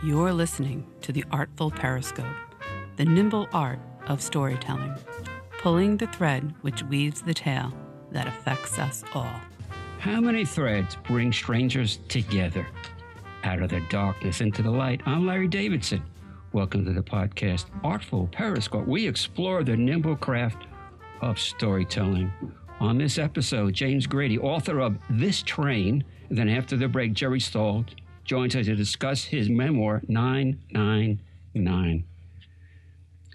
[0.00, 2.24] You're listening to the Artful Periscope,
[2.94, 4.94] the nimble art of storytelling,
[5.58, 7.72] pulling the thread which weaves the tale
[8.12, 9.34] that affects us all.
[9.98, 12.64] How many threads bring strangers together?
[13.42, 16.04] Out of the darkness into the light, I'm Larry Davidson.
[16.52, 18.86] Welcome to the podcast Artful Periscope.
[18.86, 20.68] We explore the nimble craft
[21.22, 22.30] of storytelling.
[22.78, 27.40] On this episode, James Grady, author of This Train, and then after the break, Jerry
[27.40, 27.84] Stahl
[28.28, 32.04] joins us to discuss his memoir, 999.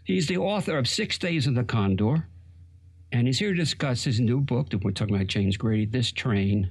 [0.04, 2.28] He's the author of Six Days of the Condor,
[3.12, 6.12] and he's here to discuss his new book that we're talking about, James Grady, This
[6.12, 6.70] Train.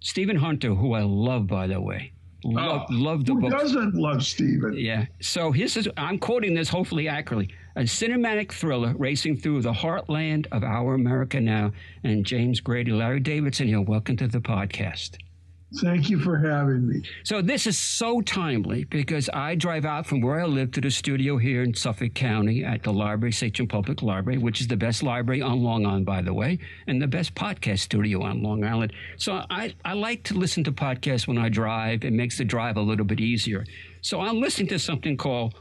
[0.00, 2.12] Stephen Hunter, who I love, by the way.
[2.44, 3.50] Love, oh, love the who book.
[3.52, 4.72] doesn't love Stephen?
[4.76, 5.04] Yeah.
[5.20, 7.54] So this is, I'm quoting this hopefully accurately.
[7.76, 11.72] A cinematic thriller racing through the heartland of our America now.
[12.02, 13.80] And James Grady, Larry Davidson here.
[13.80, 15.18] Welcome to the podcast.
[15.80, 17.02] Thank you for having me.
[17.24, 20.90] So this is so timely because I drive out from where I live to the
[20.90, 25.02] studio here in Suffolk County at the library, Sachem Public Library, which is the best
[25.02, 28.92] library on Long Island, by the way, and the best podcast studio on Long Island.
[29.16, 32.04] So I, I like to listen to podcasts when I drive.
[32.04, 33.64] It makes the drive a little bit easier.
[34.02, 35.54] So I'm listening to something called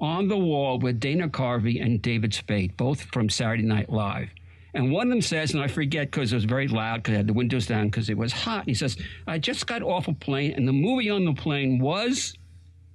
[0.00, 4.28] On the Wall with Dana Carvey and David Spade, both from Saturday Night Live.
[4.76, 7.16] And one of them says, and I forget because it was very loud because I
[7.16, 8.64] had the windows down because it was hot.
[8.66, 12.34] He says, I just got off a plane and the movie on the plane was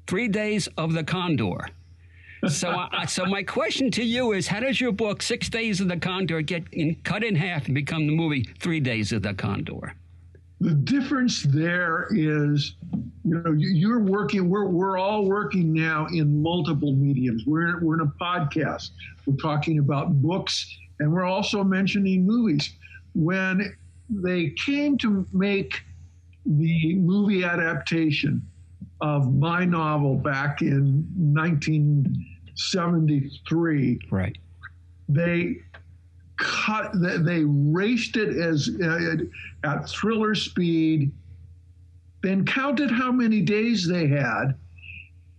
[0.06, 1.58] Three Days of the Condor.
[2.48, 5.88] so, I, so my question to you is, how does your book Six Days of
[5.88, 9.34] the Condor get in, cut in half and become the movie Three Days of the
[9.34, 9.96] Condor?
[10.60, 12.76] The difference there is,
[13.24, 14.48] you know, you're working.
[14.48, 17.46] We're we're all working now in multiple mediums.
[17.48, 18.92] We're we're in a podcast.
[19.26, 22.74] We're talking about books and we're also mentioning movies.
[23.16, 23.76] When
[24.08, 25.82] they came to make
[26.46, 28.48] the movie adaptation
[29.02, 34.38] of my novel back in 1973, right?
[35.10, 35.58] They
[36.38, 39.18] cut, they raced it as uh,
[39.64, 41.12] at thriller speed,
[42.22, 44.54] then counted how many days they had,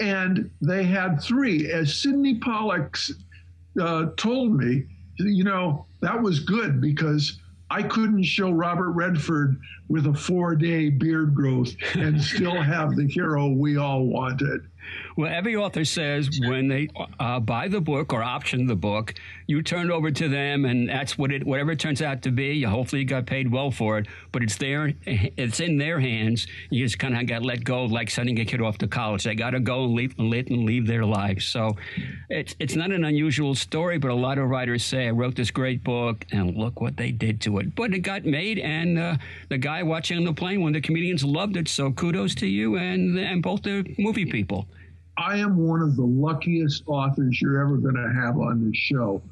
[0.00, 1.70] and they had three.
[1.70, 2.98] As Sydney Pollack
[3.80, 4.86] uh, told me,
[5.18, 7.38] you know, that was good because
[7.70, 9.58] I couldn't show Robert Redford
[9.88, 14.60] with a four day beard growth and still have the hero we all wanted.
[15.16, 16.88] Well, every author says when they
[17.20, 19.14] uh, buy the book or option the book,
[19.46, 22.30] you turn it over to them, and that's what it, whatever it turns out to
[22.30, 22.62] be.
[22.62, 26.46] Hopefully, you got paid well for it, but it's there, it's in their hands.
[26.70, 29.24] You just kind of got let go, like sending a kid off to college.
[29.24, 31.44] They got to go and leave, and leave their lives.
[31.44, 31.76] So,
[32.30, 35.50] it's it's not an unusual story, but a lot of writers say I wrote this
[35.50, 37.74] great book, and look what they did to it.
[37.74, 39.16] But it got made, and uh,
[39.50, 41.68] the guy watching on the plane, one of the comedians loved it.
[41.68, 44.66] So, kudos to you and and both the movie people.
[45.16, 49.22] I am one of the luckiest authors you're ever going to have on this show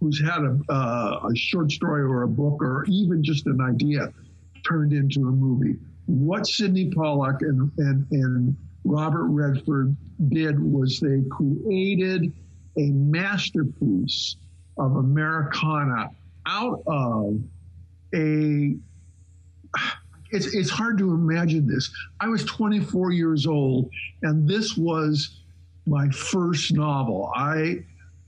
[0.00, 4.12] who's had a, uh, a short story or a book or even just an idea
[4.66, 5.76] turned into a movie.
[6.06, 9.96] What Sydney Pollack and, and, and Robert Redford
[10.28, 12.32] did was they created
[12.76, 14.36] a masterpiece
[14.78, 16.10] of Americana
[16.46, 17.40] out of
[18.14, 18.76] a
[20.32, 21.90] it's, it's hard to imagine this.
[22.20, 23.90] I was 24 years old,
[24.22, 25.40] and this was
[25.86, 27.30] my first novel.
[27.34, 27.84] I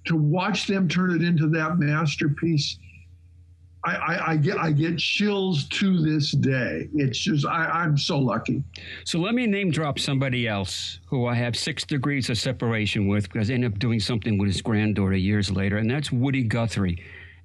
[0.07, 2.77] to watch them turn it into that masterpiece.
[3.85, 6.89] I, I, I, get I get chills to this day.
[6.95, 8.63] It's just I, am so lucky.
[9.05, 13.31] So let me name drop somebody else who I have six degrees of separation with
[13.31, 17.03] because I ended up doing something with his granddaughter years later, and that's Woody Guthrie.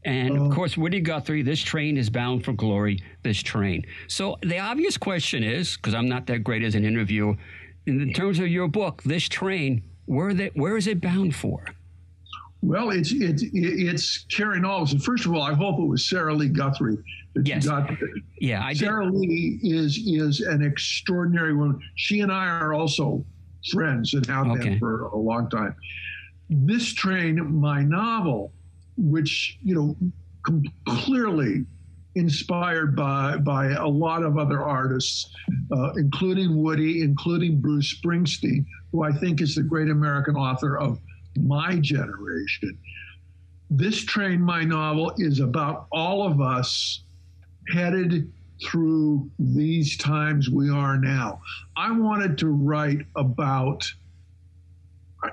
[0.07, 0.49] And of oh.
[0.49, 3.85] course, Woody Guthrie, this train is bound for glory, this train.
[4.07, 7.35] So the obvious question is because I'm not that great as an interviewer,
[7.85, 11.65] in terms of your book, this train, where, they, where is it bound for?
[12.61, 14.97] Well, it's it's it's Karen Olson.
[14.97, 16.97] First of all, I hope it was Sarah Lee Guthrie
[17.35, 17.65] that yes.
[17.65, 17.91] you got.
[18.39, 19.13] Yeah, I Sarah did.
[19.13, 21.79] Lee is is an extraordinary woman.
[21.95, 23.23] She and I are also
[23.71, 24.69] friends and have okay.
[24.69, 25.75] been for a long time.
[26.49, 28.53] This train, my novel,
[28.97, 29.95] which you know
[30.43, 31.65] com- clearly
[32.15, 35.29] inspired by by a lot of other artists,
[35.71, 40.99] uh, including Woody, including Bruce Springsteen, who I think is the great American author of
[41.37, 42.77] my generation.
[43.69, 47.03] This train, my novel, is about all of us
[47.73, 48.31] headed
[48.63, 51.41] through these times we are now.
[51.75, 53.85] I wanted to write about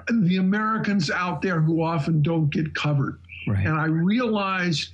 [0.09, 3.21] the Americans out there who often don't get covered.
[3.47, 3.67] Right.
[3.67, 4.93] And I realized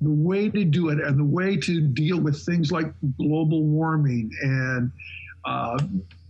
[0.00, 4.30] the way to do it and the way to deal with things like global warming
[4.42, 4.90] and
[5.44, 5.78] uh,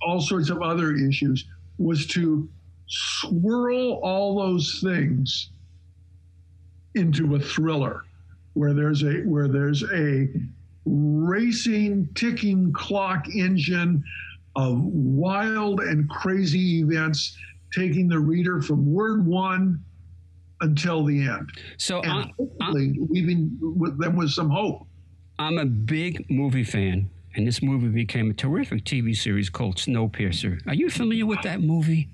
[0.02, 1.46] all sorts of other issues
[1.78, 2.48] was to
[2.86, 5.50] swirl all those things
[6.94, 8.02] into a thriller
[8.52, 10.28] where there's a where there's a
[10.84, 14.04] racing ticking clock engine
[14.56, 17.36] of wild and crazy events
[17.74, 19.82] taking the reader from word one
[20.62, 21.50] until the end.
[21.76, 24.86] So and I, hopefully leaving with them with some hope.
[25.38, 30.66] I'm a big movie fan, and this movie became a terrific TV series called Snowpiercer.
[30.66, 32.08] Are you familiar with that movie?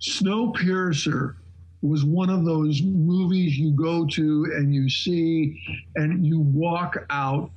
[0.00, 1.36] Snowpiercer
[1.82, 5.62] was one of those movies you go to and you see
[5.96, 7.50] and you walk out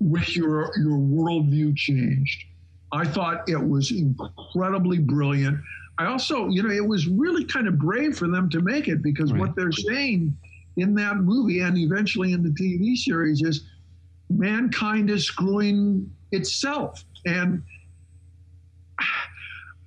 [0.00, 2.44] with your your worldview changed.
[2.92, 5.58] I thought it was incredibly brilliant.
[5.98, 9.02] I also, you know, it was really kind of brave for them to make it
[9.02, 9.40] because Right.
[9.40, 10.36] what they're saying
[10.76, 13.64] in that movie and eventually in the TV series is
[14.30, 17.04] mankind is screwing itself.
[17.26, 17.62] And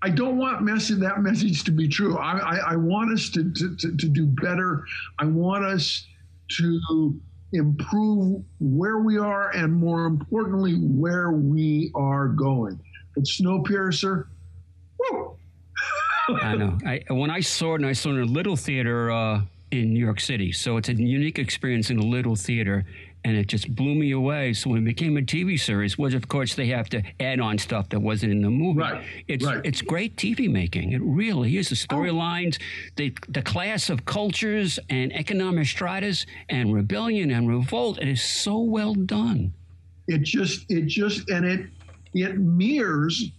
[0.02, 2.18] I don't want message, that message to be true.
[2.18, 4.84] I, I, I want us to, to, to, to do better.
[5.20, 6.06] I want us
[6.58, 7.20] to
[7.54, 12.80] improve where we are and more importantly, where we are going.
[13.16, 14.26] But Snowpiercer,
[15.00, 15.38] woo,
[16.42, 16.78] I know.
[16.86, 19.42] I, when I saw it, and I saw it in a little theater uh,
[19.72, 20.52] in New York City.
[20.52, 22.86] So it's a unique experience in a little theater,
[23.24, 24.54] and it just blew me away.
[24.54, 27.58] So when it became a TV series, was of course they have to add on
[27.58, 28.80] stuff that wasn't in the movie.
[28.80, 29.62] Right, It's right.
[29.64, 30.92] it's great TV making.
[30.94, 31.70] It really is.
[31.70, 32.60] The storylines,
[32.96, 38.00] the the class of cultures and economic stratas and rebellion and revolt.
[38.00, 39.54] It is so well done.
[40.08, 41.68] it just it just and it
[42.14, 43.32] it mirrors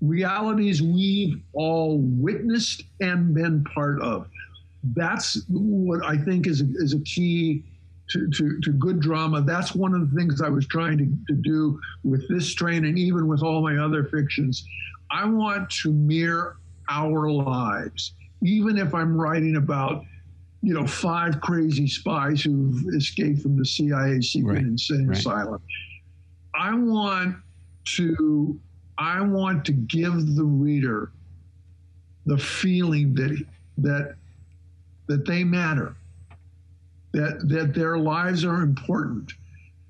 [0.00, 4.26] realities we've all witnessed and been part of.
[4.94, 7.64] That's what i think is a, is a key
[8.10, 9.40] to, to, to good drama.
[9.40, 12.98] That's one of the things i was trying to, to do with this train and
[12.98, 14.66] even with all my other fictions.
[15.10, 16.58] I want to mirror
[16.90, 18.12] our lives
[18.44, 20.04] even if i'm writing about
[20.62, 25.18] you know five crazy spies who've escaped from the cia secret Right, insane right.
[25.18, 25.60] asylum.
[26.54, 27.36] I want
[27.96, 28.60] to
[28.98, 31.10] I want to give the reader
[32.26, 33.44] the feeling that
[33.78, 34.14] that
[35.06, 35.94] that they matter,
[37.12, 39.32] that that their lives are important,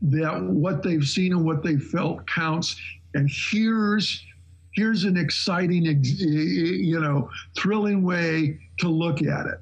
[0.03, 2.77] that what they've seen and what they felt counts.
[3.15, 4.25] And here's
[4.73, 9.61] here's an exciting, you know, thrilling way to look at it.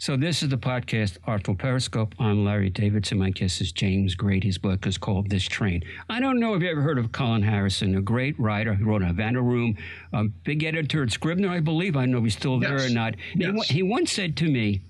[0.00, 2.14] So this is the podcast Artful Periscope.
[2.18, 3.18] I'm Larry Davidson.
[3.18, 4.48] My guest is James Grady.
[4.48, 5.82] His book is called This Train.
[6.08, 8.72] I don't know if you ever heard of Colin Harrison, a great writer.
[8.72, 9.76] He wrote Havana Room,
[10.14, 11.96] a big editor at Scribner, I believe.
[11.96, 12.90] I don't know if he's still there Yes.
[12.90, 13.14] or not.
[13.34, 14.80] He, he once said to me,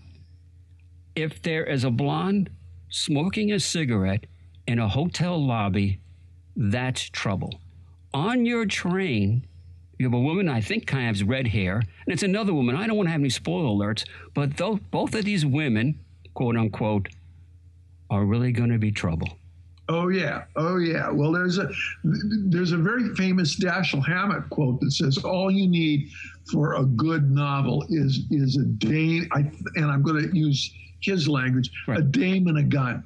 [1.17, 2.49] if there is a blonde
[2.89, 4.27] smoking a cigarette
[4.69, 5.99] in a hotel lobby,
[6.55, 7.61] that's trouble.
[8.15, 9.45] On your train,
[10.01, 12.75] you have a woman I think kind of has red hair, and it's another woman.
[12.75, 16.01] I don't want to have any spoiler alerts, but though both of these women,
[16.33, 17.11] quote unquote,
[18.09, 19.29] are really going to be trouble.
[19.91, 21.11] Oh yeah, oh yeah.
[21.11, 21.71] Well, there's a
[22.03, 26.09] there's a very famous Dashiell Hammett quote that says, "All you need
[26.51, 29.41] for a good novel is is a dame." I,
[29.75, 33.05] and I'm going to use his language: a dame and a gun.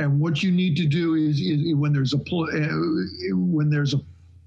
[0.00, 2.18] And what you need to do is, is when there's a
[3.36, 4.00] when there's a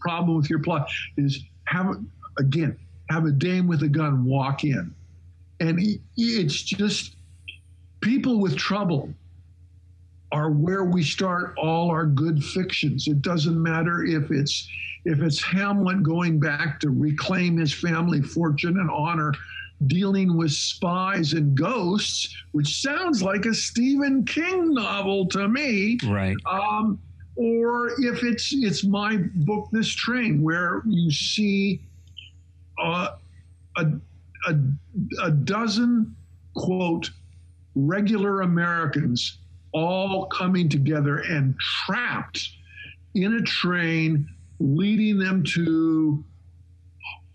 [0.05, 1.97] problem with your plot, is have
[2.38, 2.77] again
[3.09, 4.93] have a dame with a gun walk in,
[5.59, 5.79] and
[6.15, 7.15] it's just
[8.01, 9.09] people with trouble
[10.31, 13.07] are where we start all our good fictions.
[13.07, 14.67] It doesn't matter if it's
[15.05, 19.33] if it's Hamlet going back to reclaim his family fortune and honor,
[19.88, 26.00] dealing with spies and ghosts, which sounds like a Stephen King novel to me.
[26.05, 26.35] Right.
[26.45, 27.00] Um,
[27.35, 31.81] or if it's it's my book, This Train, where you see
[32.81, 33.09] uh,
[33.77, 33.85] a,
[34.47, 34.55] a
[35.21, 36.15] a dozen
[36.55, 37.11] quote
[37.75, 39.39] regular Americans
[39.73, 42.49] all coming together and trapped
[43.15, 44.27] in a train,
[44.59, 46.23] leading them to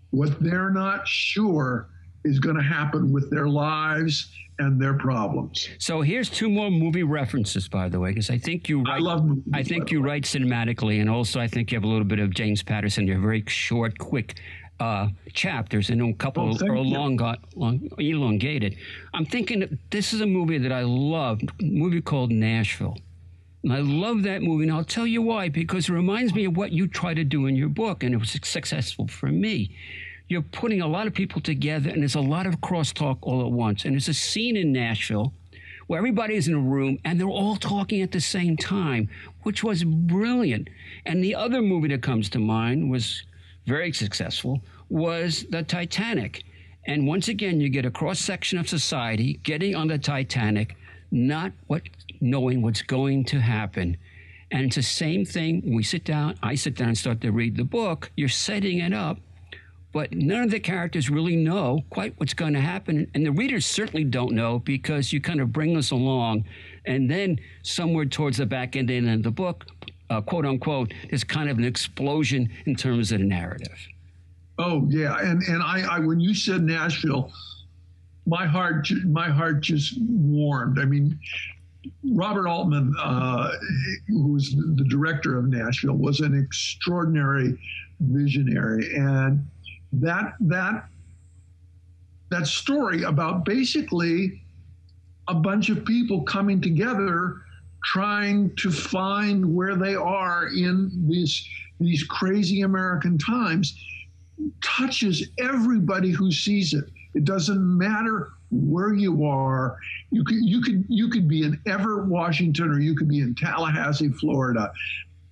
[0.09, 1.87] what they're not sure
[2.23, 4.31] is going to happen with their lives
[4.61, 5.67] and their problems.
[5.79, 9.01] So here's two more movie references, by the way, because I think you I write.
[9.01, 12.05] love movies, I think you write cinematically, and also I think you have a little
[12.05, 13.05] bit of James Patterson.
[13.05, 14.39] They're very short, quick
[14.79, 17.17] uh, chapters, and a couple Oh, are long,
[17.55, 18.77] long, elongated.
[19.13, 22.97] I'm thinking this is a movie that I loved, a movie called Nashville.
[23.63, 26.57] And I love that movie, and I'll tell you why, because it reminds me of
[26.57, 29.75] what you try to do in your book, and it was successful for me.
[30.31, 33.51] You're putting a lot of people together, and there's a lot of crosstalk all at
[33.51, 33.83] once.
[33.83, 35.33] And there's a scene in Nashville
[35.87, 39.09] where everybody is in a room and they're all talking at the same time,
[39.43, 40.69] which was brilliant.
[41.05, 43.23] And the other movie that comes to mind was
[43.65, 46.45] very successful was the Titanic.
[46.87, 50.77] And once again, you get a cross section of society getting on the Titanic,
[51.11, 51.81] not what
[52.21, 53.97] knowing what's going to happen.
[54.49, 55.75] And it's the same thing.
[55.75, 58.11] We sit down, I sit down and start to read the book.
[58.15, 59.17] You're setting it up,
[59.93, 63.09] but none of the characters really know quite what's going to happen.
[63.13, 66.45] And the readers certainly don't know because you kind of bring us along.
[66.85, 69.65] And then somewhere towards the back end of the book,
[70.09, 73.87] uh, quote unquote, there's kind of an explosion in terms of the narrative.
[74.57, 77.31] Oh yeah, and and I, I when you said Nashville,
[78.27, 80.77] my heart my heart just warmed.
[80.77, 81.17] I mean,
[82.13, 83.51] Robert Altman, uh,
[84.07, 87.57] who was the director of Nashville, was an extraordinary
[87.99, 89.47] visionary, and
[89.93, 90.85] that that
[92.29, 94.41] that story about basically
[95.27, 97.35] a bunch of people coming together
[97.83, 101.47] trying to find where they are in these
[101.79, 103.75] these crazy American times
[104.63, 106.85] touches everybody who sees it.
[107.13, 109.77] It doesn't matter where you are.
[110.11, 113.35] You could you could you could be in Everett, Washington, or you could be in
[113.35, 114.71] Tallahassee, Florida,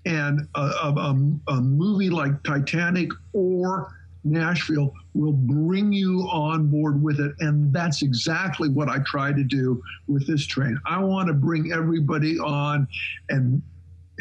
[0.05, 1.13] and a, a,
[1.49, 7.33] a movie like Titanic or Nashville will bring you on board with it.
[7.39, 10.79] And that's exactly what I try to do with this train.
[10.85, 12.87] I want to bring everybody on
[13.29, 13.61] and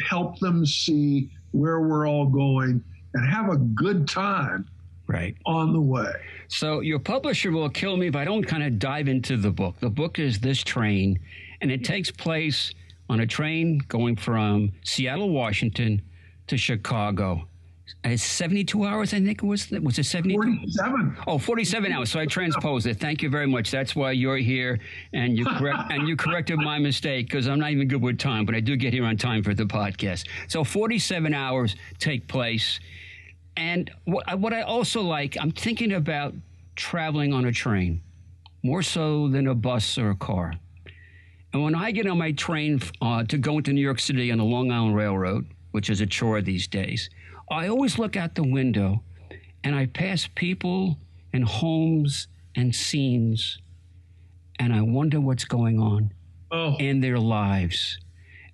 [0.07, 4.67] help them see where we're all going and have a good time
[5.07, 6.13] right on the way.
[6.47, 9.79] So your publisher will kill me if I don't kind of dive into the book.
[9.79, 11.19] The book is This Train,
[11.61, 12.73] and it takes place
[13.09, 16.01] on a train going from Seattle, Washington
[16.47, 17.47] to Chicago.
[18.03, 19.69] It's 72 hours, I think it was.
[19.71, 20.37] Was it 72?
[20.37, 21.17] 47.
[21.27, 22.11] Oh, 47 hours.
[22.11, 22.99] So I transposed it.
[22.99, 23.71] Thank you very much.
[23.71, 24.79] That's why you're here,
[25.13, 28.45] and you correct and you corrected my mistake because I'm not even good with time,
[28.45, 30.27] but I do get here on time for the podcast.
[30.47, 32.79] So 47 hours take place
[33.59, 36.33] and what, what I also like, I'm thinking about
[36.77, 38.01] traveling on a train
[38.63, 40.53] more so than a bus or a car.
[41.51, 44.37] And when I get on my train uh, to go into New York City on
[44.37, 47.09] the Long Island Railroad, which is a chore these days,
[47.51, 49.03] I always look out the window
[49.63, 50.97] and I pass people
[51.33, 53.59] and homes and scenes,
[54.57, 56.13] and I wonder what's going on
[56.51, 56.75] oh.
[56.77, 57.99] in their lives.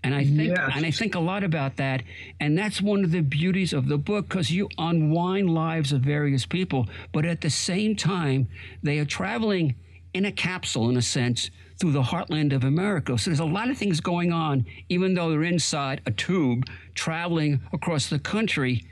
[0.04, 0.72] And I think yes.
[0.76, 2.04] and I think a lot about that.
[2.40, 6.46] And that's one of the beauties of the book because you unwind lives of various
[6.46, 8.48] people, but at the same time,
[8.84, 9.76] they are traveling
[10.14, 11.50] in a capsule, in a sense,
[11.80, 13.18] through the heartland of America.
[13.18, 17.62] So there's a lot of things going on, even though they're inside a tube traveling
[17.74, 18.86] across the country.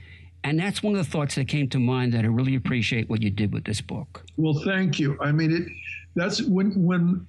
[0.43, 3.21] And that's one of the thoughts that came to mind that I really appreciate what
[3.21, 4.25] you did with this book.
[4.35, 5.17] Well, thank you.
[5.21, 5.63] I mean, it,
[6.15, 7.25] that's when when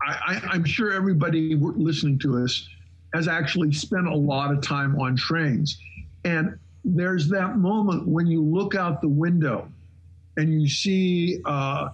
[0.00, 2.68] I, I'm sure everybody listening to us
[3.14, 5.78] has actually spent a lot of time on trains.
[6.24, 9.70] And there's that moment when you look out the window
[10.36, 11.90] and you see uh,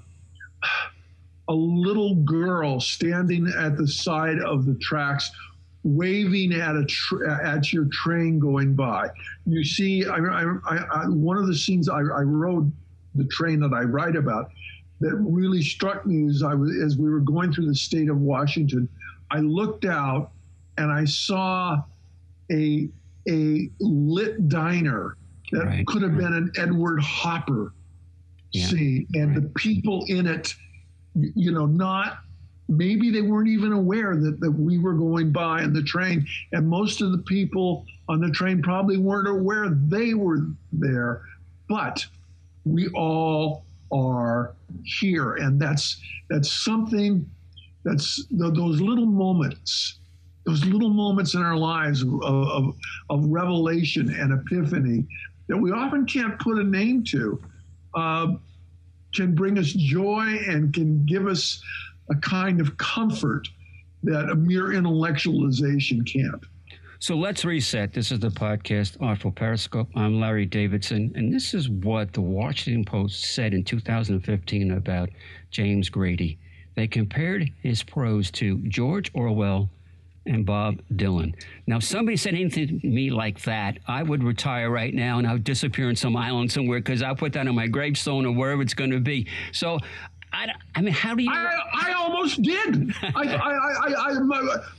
[1.48, 5.30] a little girl standing at the side of the tracks
[5.84, 9.08] waving at a tra- at your train going by.
[9.46, 12.70] You see, I, I, I, one of the scenes I, rode
[13.14, 14.50] the train that I write about
[15.00, 18.18] that really struck me as I was as we were going through the state of
[18.18, 18.88] Washington.
[19.30, 20.32] I looked out
[20.76, 21.82] and I saw
[22.50, 22.88] a
[23.28, 25.16] a lit diner
[25.52, 25.86] that right.
[25.86, 27.72] could have been an Edward Hopper
[28.52, 28.66] yeah.
[28.66, 29.42] scene, and right.
[29.42, 30.54] the people in it,
[31.34, 32.18] you know, not
[32.68, 36.68] maybe they weren't even aware that, that we were going by in the train, and
[36.68, 41.22] most of the people on the train probably weren't aware they were there,
[41.68, 42.04] but
[42.64, 47.28] we all are here, and that's that's something
[47.84, 49.98] that's those little moments
[50.48, 52.74] those little moments in our lives of, of,
[53.10, 55.06] of revelation and epiphany
[55.46, 57.38] that we often can't put a name to.
[57.94, 58.28] Uh,
[59.14, 61.62] can bring us joy and can give us
[62.10, 63.48] a kind of comfort
[64.02, 66.44] that a mere intellectualization can't.
[67.00, 67.92] So let's reset.
[67.92, 69.88] This is the podcast Artful Periscope.
[69.94, 75.10] I'm Larry Davidson, and this is what the Washington Post said in 2015 about
[75.50, 76.38] James Grady.
[76.74, 79.70] They compared his prose to George Orwell
[80.28, 81.34] and Bob Dylan.
[81.66, 85.26] Now, if somebody said anything to me like that, I would retire right now and
[85.26, 88.32] I would disappear in some island somewhere because I'll put that on my gravestone or
[88.32, 89.26] wherever it's going to be.
[89.52, 89.78] So,
[90.32, 91.30] I, I mean, how do you?
[91.32, 92.92] I, I almost did.
[93.02, 94.12] I, I,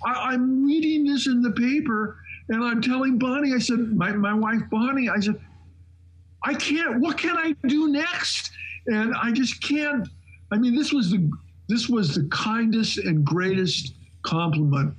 [0.05, 2.17] I, I, am reading this in the paper
[2.49, 5.39] and I'm telling Bonnie, I said, my, my wife Bonnie, I said,
[6.43, 8.51] I can't, what can I do next?
[8.87, 10.07] And I just can't.
[10.51, 11.29] I mean, this was the
[11.67, 14.95] this was the kindest and greatest compliment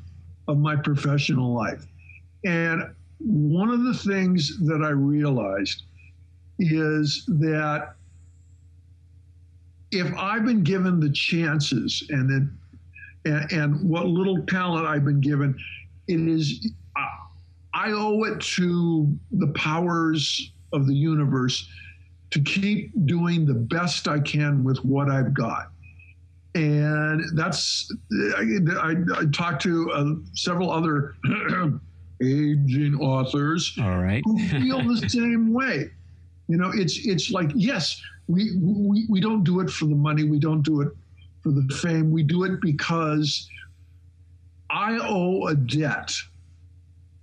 [0.51, 1.87] of my professional life.
[2.45, 2.83] And
[3.19, 5.83] one of the things that I realized
[6.59, 7.95] is that
[9.91, 12.57] if I've been given the chances and then
[13.25, 15.59] and, and what little talent I've been given,
[16.09, 17.09] it is I,
[17.75, 21.69] I owe it to the powers of the universe
[22.31, 25.70] to keep doing the best I can with what I've got.
[26.55, 27.91] And that's,
[28.37, 31.15] I, I, I talked to uh, several other
[32.23, 34.23] aging authors All right.
[34.25, 35.91] who feel the same way.
[36.49, 40.25] You know, it's it's like yes, we, we we don't do it for the money,
[40.25, 40.89] we don't do it
[41.43, 43.49] for the fame, we do it because
[44.69, 46.13] I owe a debt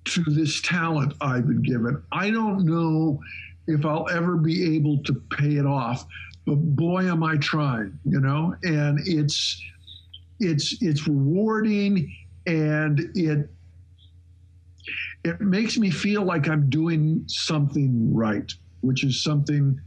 [0.06, 2.02] to this talent I've been given.
[2.12, 3.22] I don't know
[3.68, 6.06] if I'll ever be able to pay it off,
[6.48, 8.56] but boy, am I trying, you know?
[8.64, 9.62] And it's
[10.40, 13.50] it's it's rewarding and it
[15.26, 18.50] it makes me feel like I'm doing something right,
[18.80, 19.78] which is something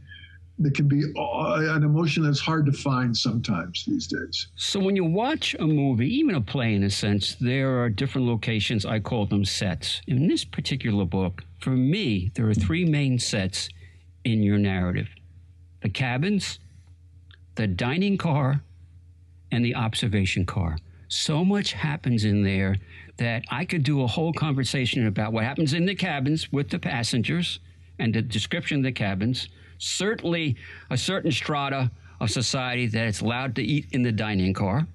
[0.59, 4.49] that can be uh, an emotion that's hard to find sometimes these days.
[4.55, 8.27] So when you watch a movie, even a play in a sense, there are different
[8.27, 8.85] locations.
[8.85, 10.03] I call them sets.
[10.05, 13.69] In this particular book, for me, there are three main sets
[14.23, 15.07] in your narrative
[15.81, 16.59] the cabins,
[17.55, 18.61] the dining car,
[19.51, 20.77] and the observation car.
[21.07, 22.77] So much happens in there
[23.17, 26.79] that I could do a whole conversation about what happens in the cabins with the
[26.79, 27.59] passengers
[27.99, 29.49] and the description of the cabins.
[29.77, 30.55] Certainly,
[30.89, 34.87] a certain strata of society that it's allowed to eat in the dining car.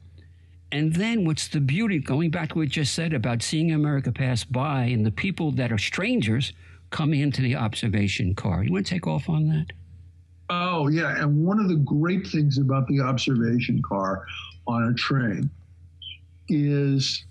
[0.73, 4.43] And then, what's the beauty, going back to what just said about seeing America pass
[4.43, 6.53] by and the people that are strangers
[6.91, 8.65] coming into the observation car?
[8.65, 9.67] You want to take off on that?
[10.79, 11.23] Oh, yeah.
[11.23, 14.27] And one of the great things about the observation car
[14.67, 15.49] on a train
[16.51, 17.25] is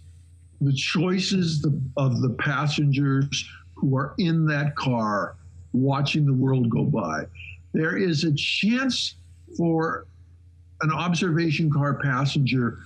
[0.61, 1.63] the choices
[1.95, 5.35] of the passengers who are in that car
[5.73, 7.25] watching the world go by.
[7.71, 9.13] There is a chance
[9.55, 10.07] for
[10.81, 12.79] an observation car passenger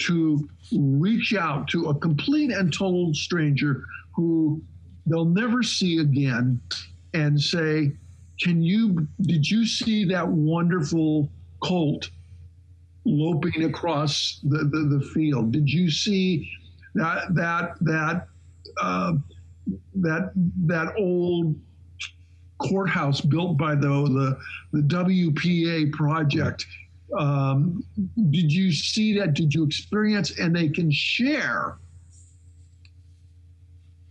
[0.00, 4.60] to reach out to a complete and total stranger who
[5.06, 6.60] they'll never see again
[7.14, 7.92] and say,
[8.40, 12.10] Can you, did you see that wonderful colt
[13.04, 15.52] loping across the, the, the field?
[15.52, 16.50] Did you see
[16.94, 18.28] that, that, that,
[18.80, 19.12] uh,
[19.94, 20.32] that,
[20.66, 21.56] that old
[22.58, 24.38] courthouse built by the the,
[24.72, 26.66] the WPA project.
[27.18, 27.84] Um,
[28.30, 29.34] did you see that?
[29.34, 30.38] Did you experience?
[30.38, 31.78] And they can share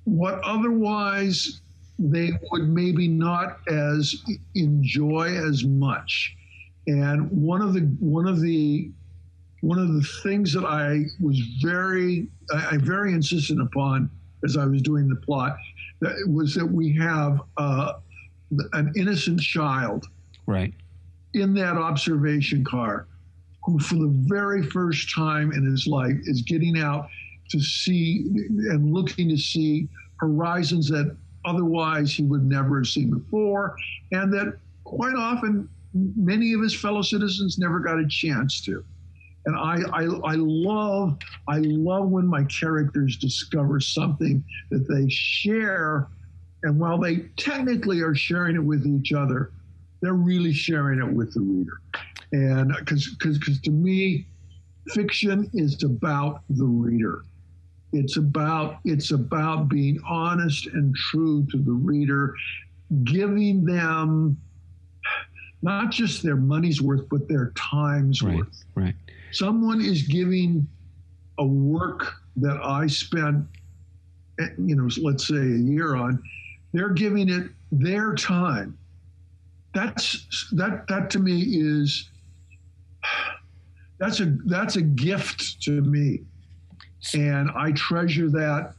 [0.06, 1.62] what otherwise
[2.12, 4.16] they would maybe not as
[4.56, 6.36] enjoy as much.
[6.86, 8.92] And one of the one of the
[9.62, 14.10] one of the things that I was very I, I very insistent upon
[14.44, 15.56] as I was doing the plot
[16.02, 17.94] that was that we have uh,
[18.74, 20.06] an innocent child
[20.46, 20.74] right
[21.34, 23.08] in that observation car
[23.64, 27.08] who for the very first time in his life is getting out
[27.50, 28.26] to see
[28.70, 29.88] and looking to see
[30.18, 33.76] horizons that otherwise he would never have seen before
[34.12, 38.84] and that quite often many of his fellow citizens never got a chance to
[39.46, 46.08] and I, I, I love I love when my characters discover something that they share
[46.64, 49.52] and while they technically are sharing it with each other,
[50.02, 51.82] they're really sharing it with the reader.
[52.32, 54.26] And because because to me,
[54.94, 57.24] fiction is about the reader.
[57.94, 62.34] It's about it's about being honest and true to the reader,
[63.04, 64.38] giving them
[65.62, 68.64] not just their money's worth, but their time's right, worth.
[68.76, 68.96] Right.
[69.32, 70.68] Someone is giving
[71.38, 73.46] a work that I spent,
[74.40, 76.22] eh, you know, let's say a year on,
[76.74, 78.78] they're giving it their time.
[79.74, 82.10] That's that that to me is
[84.00, 86.24] that's a that's a gift to me.
[87.14, 88.74] And I treasure that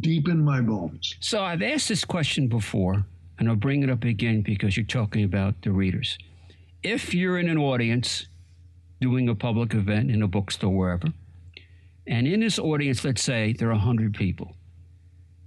[0.00, 1.14] deep in my bones.
[1.20, 3.04] So I've asked this question before,
[3.38, 6.18] and I'll bring it up again because you're talking about the readers.
[6.82, 8.26] If you're in an audience
[9.00, 11.08] doing a public event in a bookstore, wherever,
[12.06, 14.56] and in this audience, let's say there are 100 people,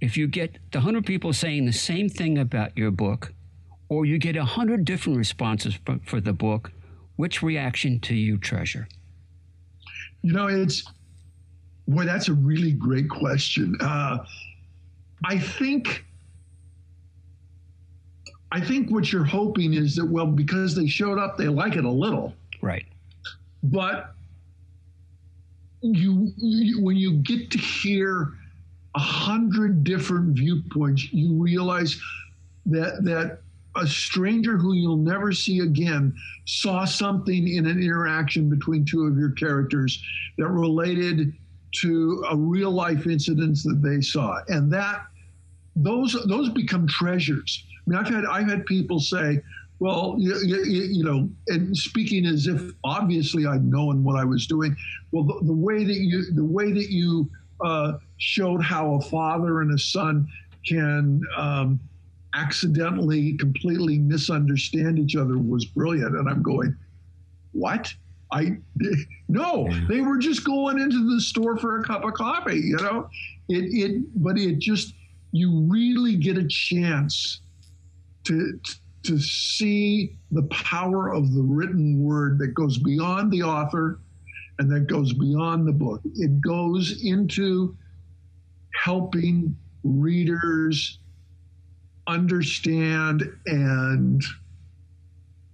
[0.00, 3.32] if you get the 100 people saying the same thing about your book,
[3.88, 6.72] or you get 100 different responses for, for the book,
[7.16, 8.88] which reaction do you treasure?
[10.22, 10.84] You know, it's,
[11.90, 13.76] boy, that's a really great question.
[13.80, 14.18] Uh,
[15.24, 16.04] I think.
[18.52, 21.84] I think what you're hoping is that, well, because they showed up, they like it
[21.84, 22.34] a little.
[22.60, 22.84] Right.
[23.62, 24.12] But
[25.82, 28.32] you, you when you get to hear
[28.96, 32.00] a hundred different viewpoints, you realize
[32.66, 33.40] that that
[33.76, 39.16] a stranger who you'll never see again saw something in an interaction between two of
[39.16, 40.02] your characters
[40.38, 41.32] that related
[41.72, 44.40] to a real life incident that they saw.
[44.48, 45.06] And that
[45.76, 47.64] those those become treasures.
[47.68, 49.40] I mean i've had i've had people say
[49.78, 54.46] well you, you, you know and speaking as if obviously i'd known what i was
[54.46, 54.76] doing.
[55.12, 57.30] Well the, the way that you the way that you
[57.62, 60.26] uh, showed how a father and a son
[60.66, 61.78] can um,
[62.34, 66.16] accidentally completely misunderstand each other was brilliant.
[66.16, 66.76] And i'm going
[67.52, 67.92] what
[68.32, 68.56] i
[69.28, 73.08] no they were just going into the store for a cup of coffee you know?
[73.48, 74.94] It it but it just
[75.32, 77.40] you really get a chance
[78.24, 78.58] to
[79.02, 83.98] to see the power of the written word that goes beyond the author
[84.58, 86.02] and that goes beyond the book.
[86.16, 87.76] It goes into
[88.74, 90.98] helping readers
[92.06, 94.22] understand and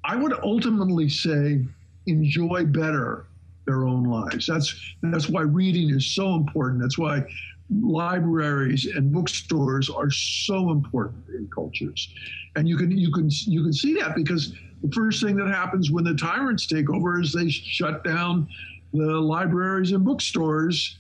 [0.03, 1.65] I would ultimately say
[2.07, 3.27] enjoy better
[3.67, 4.47] their own lives.
[4.47, 6.81] That's that's why reading is so important.
[6.81, 7.25] That's why
[7.83, 12.09] libraries and bookstores are so important in cultures.
[12.55, 15.91] And you can you can you can see that because the first thing that happens
[15.91, 18.49] when the tyrants take over is they shut down
[18.93, 20.99] the libraries and bookstores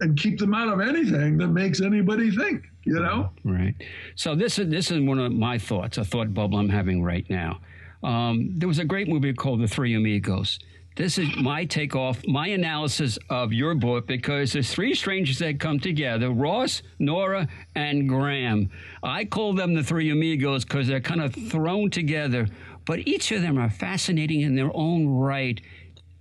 [0.00, 3.74] and keep them out of anything that makes anybody think you know right
[4.14, 7.28] so this is this is one of my thoughts a thought bubble i'm having right
[7.28, 7.60] now
[8.02, 10.58] um, there was a great movie called the three amigos
[11.00, 15.78] this is my takeoff, my analysis of your book because there's three strangers that come
[15.80, 18.70] together Ross, Nora, and Graham.
[19.02, 22.48] I call them the three amigos because they're kind of thrown together,
[22.84, 25.60] but each of them are fascinating in their own right.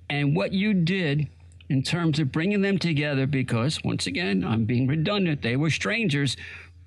[0.10, 1.28] And what you did
[1.68, 6.38] in terms of bringing them together because, once again, I'm being redundant, they were strangers,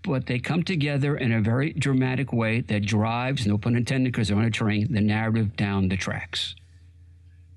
[0.03, 4.29] but they come together in a very dramatic way that drives, no pun intended, because
[4.29, 6.55] they're on a train, the narrative down the tracks.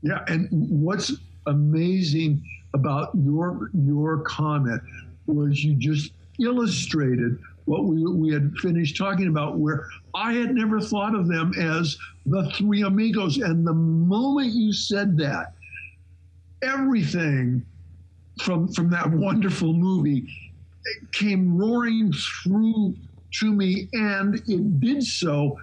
[0.02, 1.14] Yeah, and what's
[1.48, 4.82] amazing about your your comment
[5.26, 10.80] was you just illustrated what we, we had finished talking about, where I had never
[10.80, 13.38] thought of them as the three amigos.
[13.38, 15.54] And the moment you said that,
[16.62, 17.66] everything
[18.42, 20.28] from from that wonderful movie
[21.12, 22.96] came roaring through
[23.40, 25.58] to me, and it did so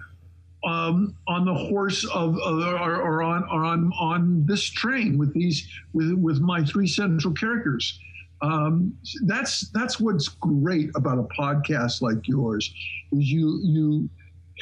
[0.65, 5.67] um, on the horse of, or, or, on or on on this train with these
[5.93, 7.99] with with my three central characters.
[8.41, 12.73] Um, that's that's what's great about a podcast like yours
[13.13, 14.09] is you you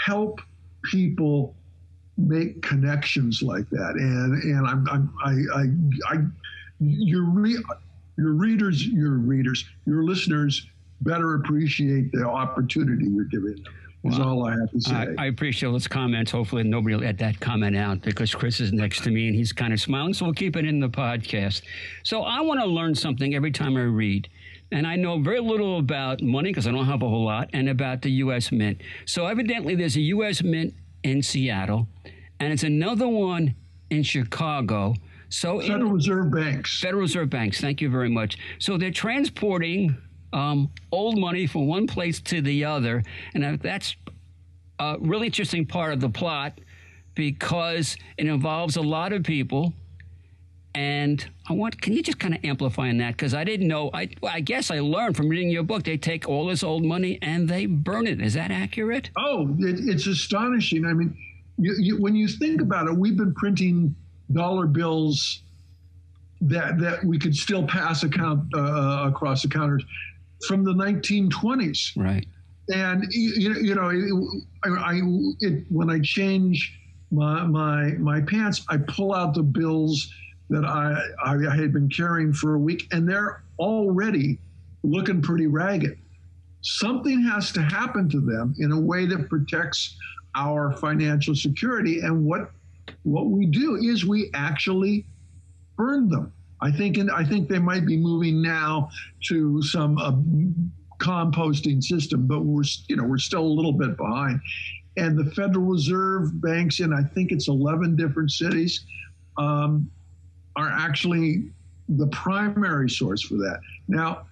[0.06, 0.39] help
[0.84, 1.56] people
[2.17, 6.17] make connections like that and and I'm, I'm I, I I
[6.80, 7.58] your re,
[8.22, 10.68] your readers your readers your listeners
[11.02, 14.96] better appreciate the opportunity you're giving them is all I have to say.
[14.96, 16.32] I, I, appreciate those comments.
[16.32, 19.52] Hopefully, nobody will let that comment out because Chris is next to me and he's
[19.52, 20.14] kind of smiling.
[20.14, 21.62] So we'll keep it in the podcast.
[22.04, 24.28] So I want to learn something every time I read.
[24.72, 27.70] And I know very little about money because I don't have a whole lot, and
[27.70, 28.52] about the U.S.
[28.52, 28.82] Mint.
[29.06, 30.42] So evidently, there's a U.S.
[30.42, 31.88] Mint in Seattle,
[32.40, 33.56] and it's another one
[33.90, 34.96] in Chicago.
[35.32, 36.80] So Federal in, Reserve Banks.
[36.82, 37.60] Federal Reserve Banks.
[37.62, 38.38] Thank you very much.
[38.60, 39.96] So they're transporting
[40.34, 43.02] um, old money from one place to the other.
[43.34, 43.96] And that's
[44.80, 46.60] a really interesting part of the plot
[47.15, 49.74] because it involves a lot of people.
[50.76, 53.12] And I want, can you just kind of amplify on that?
[53.12, 56.28] Because I didn't know, I, I guess I learned from reading your book, they take
[56.28, 58.22] all this old money and they burn it.
[58.22, 59.12] Is that accurate?
[59.17, 60.86] Oh, it, it's astonishing.
[60.86, 61.17] I mean,
[61.58, 63.96] you, you, when you think about it, we've been printing
[64.34, 65.44] dollar bills
[66.41, 69.84] that that we could still pass account uh, across the counters
[70.48, 71.91] from the 1920s.
[71.96, 72.26] Right.
[72.74, 73.89] And you, you know,
[74.63, 75.02] I, I
[75.39, 76.80] it, when I change
[77.12, 80.12] my my my pants, I pull out the bills
[80.50, 84.39] that I I had been carrying for a week, and they're already
[84.84, 85.98] looking pretty ragged.
[86.62, 89.98] Something has to happen to them in a way that protects
[90.36, 92.02] our financial security.
[92.02, 92.52] And what
[93.04, 95.06] what we do is we actually
[95.78, 96.34] burn them.
[96.62, 98.89] I think in, I think they might be moving now
[99.30, 100.12] to some uh,
[101.00, 104.39] composting system, but we're you know we're still a little bit behind.
[104.98, 108.86] And the Federal Reserve banks in I think it's 11 different cities
[109.38, 109.89] um,
[110.56, 111.50] are actually
[111.89, 113.60] the primary source for that.
[113.88, 114.28] Now,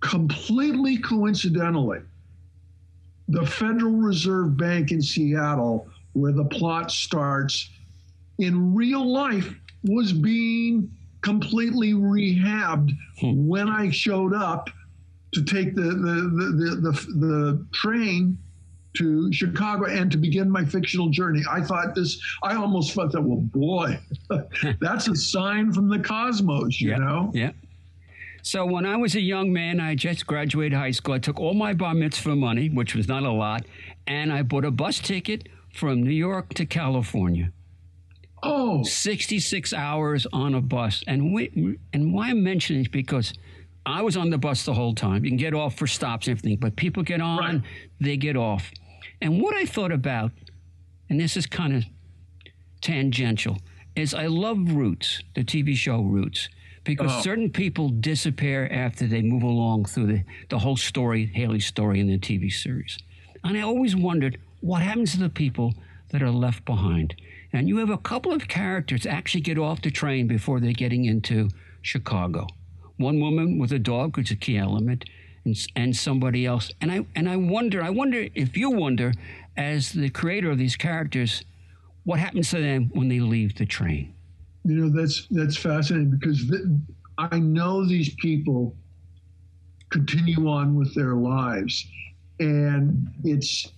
[0.00, 2.00] completely coincidentally,
[3.28, 7.68] the Federal Reserve Bank in Seattle, where the plot starts,
[8.38, 13.46] in real life was being completely rehabbed hmm.
[13.46, 14.70] when I showed up
[15.34, 18.38] to take the the, the, the, the, the train
[18.94, 21.42] to Chicago and to begin my fictional journey.
[21.50, 24.00] I thought this, I almost felt that, well, boy,
[24.80, 27.30] that's a sign from the cosmos, you yeah, know?
[27.34, 27.50] Yeah.
[28.42, 31.14] So when I was a young man, I just graduated high school.
[31.14, 33.66] I took all my bar mitzvah money, which was not a lot,
[34.06, 37.52] and I bought a bus ticket from New York to California.
[38.42, 41.02] Oh, 66 hours on a bus.
[41.06, 43.32] And we, and why I'm mentioning is because
[43.84, 45.24] I was on the bus the whole time.
[45.24, 47.62] You can get off for stops and everything, but people get on, Right.
[48.00, 48.70] they get off.
[49.20, 50.32] And what I thought about,
[51.08, 51.84] and this is kind of
[52.80, 53.58] tangential,
[53.94, 56.48] is I love Roots, the TV show Roots,
[56.84, 57.20] because Oh.
[57.22, 62.06] certain people disappear after they move along through the, the whole story, Haley's story in
[62.06, 62.98] the TV series.
[63.44, 65.74] And I always wondered what happens to the people
[66.10, 67.14] that are left behind.
[67.52, 71.04] And you have a couple of characters actually get off the train before they're getting
[71.04, 71.48] into
[71.82, 72.46] Chicago.
[72.96, 75.04] One woman with a dog, which is a key element,
[75.44, 76.70] and, and somebody else.
[76.80, 79.12] And I and I wonder, I wonder if you wonder,
[79.56, 81.44] as the creator of these characters,
[82.04, 84.14] what happens to them when they leave the train.
[84.64, 86.62] you know, that's, that's fascinating because th-
[87.18, 88.74] I know these people
[89.90, 91.86] continue on with their lives
[92.40, 93.72] and it's,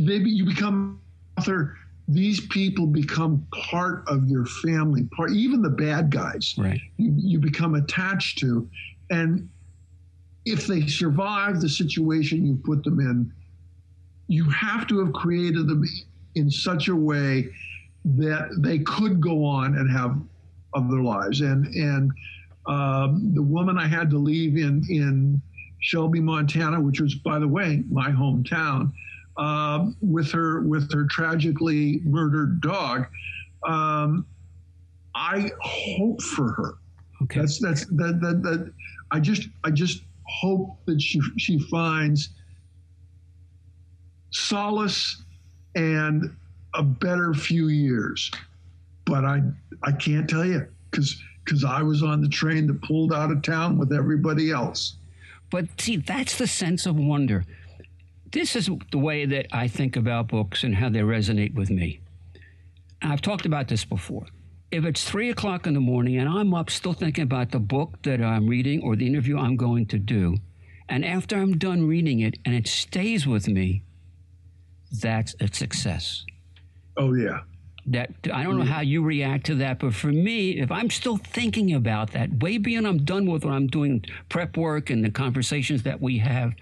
[0.00, 1.00] they, you become
[1.38, 1.76] author.
[2.06, 6.54] These people become part of your family, part even the bad guys.
[6.58, 6.80] Right.
[6.96, 8.68] You, you become attached to,
[9.10, 9.48] and
[10.44, 13.32] if they survive the situation you put them in,
[14.28, 15.84] you have to have created them
[16.34, 17.48] in such a way
[18.04, 20.18] that they could go on and have
[20.74, 21.40] other lives.
[21.40, 22.12] And and
[22.66, 25.40] um, the woman I had to leave in in
[25.80, 28.92] Shelby, Montana, which was, by the way, my hometown,
[29.36, 33.06] um, with her with her tragically murdered dog.
[33.66, 34.26] Um,
[35.14, 36.74] I hope for her.
[37.22, 37.40] Okay.
[37.40, 38.72] That's that's that, that that
[39.10, 42.30] I just I just hope that she she finds
[44.30, 45.22] solace
[45.74, 46.34] and
[46.74, 48.30] a better few years.
[49.06, 49.42] But I
[49.82, 53.42] I can't tell you because because I was on the train that pulled out of
[53.42, 54.96] town with everybody else.
[55.50, 57.44] But see, that's the sense of wonder.
[58.34, 62.00] This is the way that I think about books and how they resonate with me.
[63.00, 64.26] I've talked about this before.
[64.72, 68.02] If it's three o'clock in the morning and I'm up still thinking about the book
[68.02, 70.36] that I'm reading or the interview I'm going to do,
[70.88, 73.84] and after I'm done reading it and it stays with me,
[75.00, 76.24] that's a success.
[76.96, 77.42] Oh yeah.
[77.86, 81.18] That I don't know how you react to that, but for me, if I'm still
[81.18, 85.10] thinking about that, way beyond I'm done with what I'm doing prep work and the
[85.10, 86.54] conversations that we have,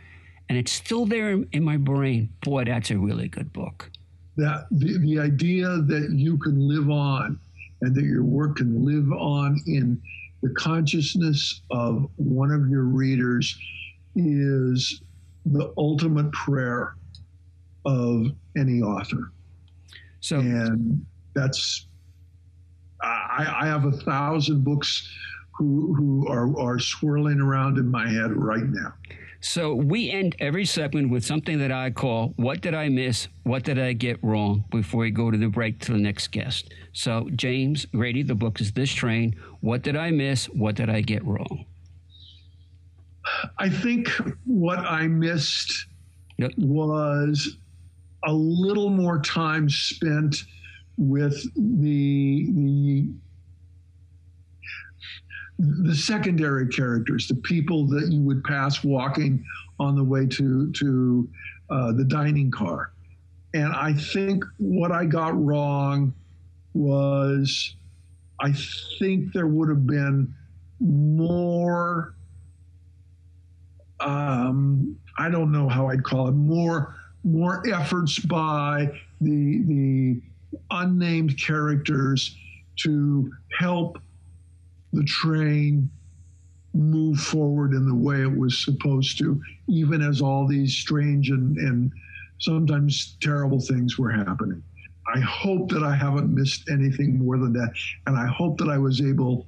[0.52, 3.90] and it's still there in, in my brain, boy, that's a really good book.
[4.36, 7.40] that the, the idea that you can live on
[7.80, 9.98] and that your work can live on in
[10.42, 13.58] the consciousness of one of your readers
[14.14, 15.00] is
[15.46, 16.96] the ultimate prayer
[17.86, 19.32] of any author.
[20.20, 21.86] So And that's,
[23.00, 25.10] I, I have a thousand books
[25.56, 28.92] who, who are, are swirling around in my head right now.
[29.44, 33.26] So we end every segment with something that I call "What did I miss?
[33.42, 36.72] What did I get wrong?" Before we go to the break to the next guest.
[36.92, 40.46] So James Grady, the book is "This Train." What did I miss?
[40.46, 41.64] What did I get wrong?
[43.58, 44.08] I think
[44.44, 45.86] what I missed
[46.38, 46.52] Yep.
[46.58, 47.56] was
[48.24, 50.44] a little more time spent
[50.96, 53.08] with the the
[55.62, 59.44] the secondary characters, the people that you would pass walking
[59.78, 61.28] on the way to to
[61.70, 62.90] uh, the dining car.
[63.54, 66.12] And I think what I got wrong
[66.74, 67.76] was
[68.40, 68.52] I
[68.98, 70.34] think there would have been
[70.80, 72.14] more
[74.00, 80.20] um, I don't know how I'd call it more more efforts by the the
[80.72, 82.36] unnamed characters
[82.78, 83.98] to help
[84.92, 85.90] the train
[86.74, 91.56] move forward in the way it was supposed to, even as all these strange and,
[91.58, 91.92] and
[92.38, 94.62] sometimes terrible things were happening.
[95.14, 97.72] I hope that I haven't missed anything more than that.
[98.06, 99.46] And I hope that I was able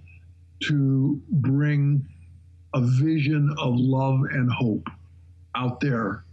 [0.65, 2.07] to bring
[2.75, 4.89] a vision of love and hope
[5.55, 6.25] out there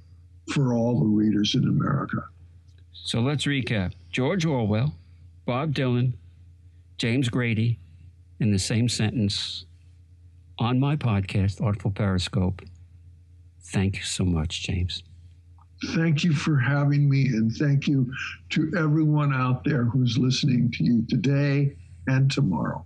[0.52, 2.18] for all the readers in America.
[2.92, 4.96] So let's recap: George Orwell,
[5.46, 6.14] Bob Dylan,
[6.98, 7.80] James Grady,
[8.42, 9.66] in the same sentence.
[10.60, 12.62] On my podcast, Artful Periscope.
[13.66, 15.04] Thank you so much, James.
[15.96, 18.12] Thank you for having me, and thank you
[18.52, 21.76] to everyone out there who's listening to you today
[22.08, 22.86] and tomorrow.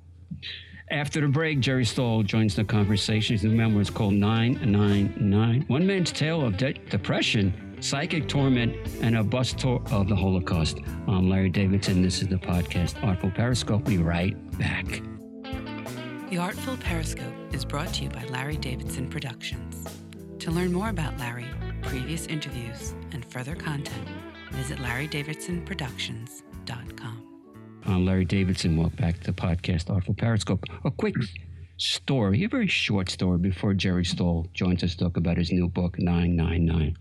[0.92, 3.34] After the break, Jerry Stahl joins the conversation.
[3.34, 9.18] His new memoir is called 999 One Man's Tale of De- Depression, Psychic Torment, and
[9.18, 10.80] a Bus Tour of the Holocaust.
[11.08, 12.02] I'm Larry Davidson.
[12.02, 13.84] This is the podcast Artful Periscope.
[13.86, 15.02] Be right back.
[16.30, 19.88] The Artful Periscope is brought to you by Larry Davidson Productions.
[20.40, 21.46] To learn more about Larry,
[21.84, 24.08] previous interviews, and further content,
[24.52, 27.28] visit larrydavidsonproductions.com.
[27.86, 28.76] I'm uh, Larry Davidson.
[28.76, 30.64] Welcome back to the podcast Artful Periscope.
[30.84, 31.14] A quick
[31.78, 35.68] story, a very short story before Jerry Stahl joins us to talk about his new
[35.68, 36.98] book, Nein, Nein, Nein.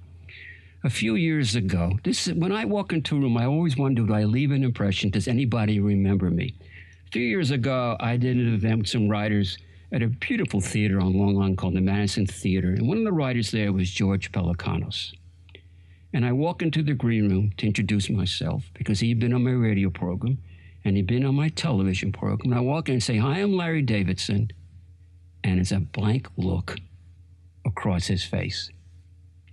[0.83, 4.03] A few years ago, this is, when I walk into a room, I always wonder,
[4.03, 5.09] do I leave an impression?
[5.09, 6.55] Does anybody remember me?
[7.15, 9.57] Few years ago, I did an event with some writers
[9.93, 13.13] at a beautiful theater on Long Island called the Madison Theater, and one of the
[13.13, 15.15] writers there was George Pelecanos.
[16.13, 19.53] And I walk into the green room to introduce myself because he'd been on my
[19.53, 20.39] radio program
[20.85, 22.51] and he'd been on my television program.
[22.51, 24.51] And I walk in and say, Hi, I'm Larry Davidson.
[25.45, 26.79] And it's a blank look
[27.65, 28.73] across his face.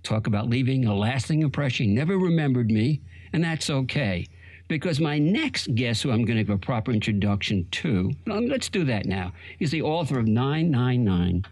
[0.02, 1.86] Talk about leaving a lasting impression.
[1.86, 4.26] He never remembered me, and that's okay.
[4.68, 8.84] Because my next guest, who I'm going to give a proper introduction to, let's do
[8.84, 9.32] that now.
[9.58, 11.44] is the author of Nein, Nein, Nein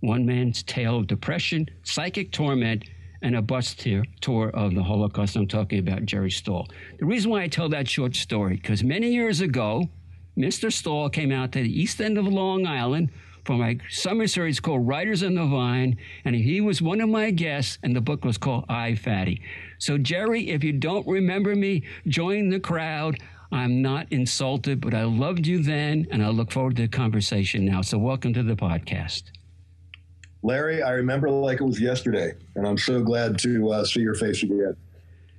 [0.00, 2.84] One Man's Tale of Depression, Psychic Torment,
[3.20, 3.74] and a bus
[4.20, 5.34] tour of the Holocaust.
[5.34, 6.68] I'm talking about Jerry Stahl.
[6.98, 9.88] The reason why I tell that short story, because many years ago,
[10.36, 10.72] Mr.
[10.72, 13.10] Stahl came out to the east end of Long Island
[13.44, 17.30] for my summer series called Writers on the Vine, and he was one of my
[17.30, 19.42] guests, and the book was called I Fatty.
[19.78, 23.18] So, Jerry, if you don't remember me, join the crowd.
[23.52, 27.64] I'm not insulted, but I loved you then, and I look forward to the conversation
[27.64, 27.82] now.
[27.82, 29.22] So, welcome to the podcast.
[30.42, 34.14] Larry, I remember like it was yesterday, and I'm so glad to uh, see your
[34.14, 34.76] face again.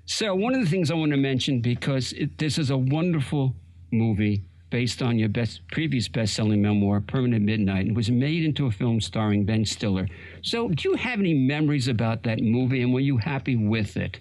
[0.06, 3.54] So, one of the things I want to mention because it, this is a wonderful
[3.91, 8.67] movie based on your best previous best-selling memoir, Permanent Midnight, and it was made into
[8.67, 10.08] a film starring Ben Stiller.
[10.41, 14.19] So, do you have any memories about that movie, and were you happy with it?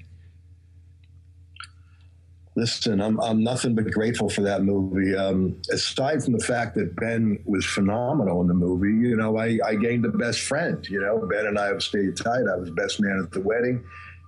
[2.58, 5.14] Listen, I'm, I'm nothing but grateful for that movie.
[5.14, 9.60] Um, aside from the fact that Ben was phenomenal in the movie, you know, I,
[9.64, 10.84] I gained a best friend.
[10.88, 12.42] You know, Ben and I have stayed tight.
[12.52, 13.84] I was best man at the wedding,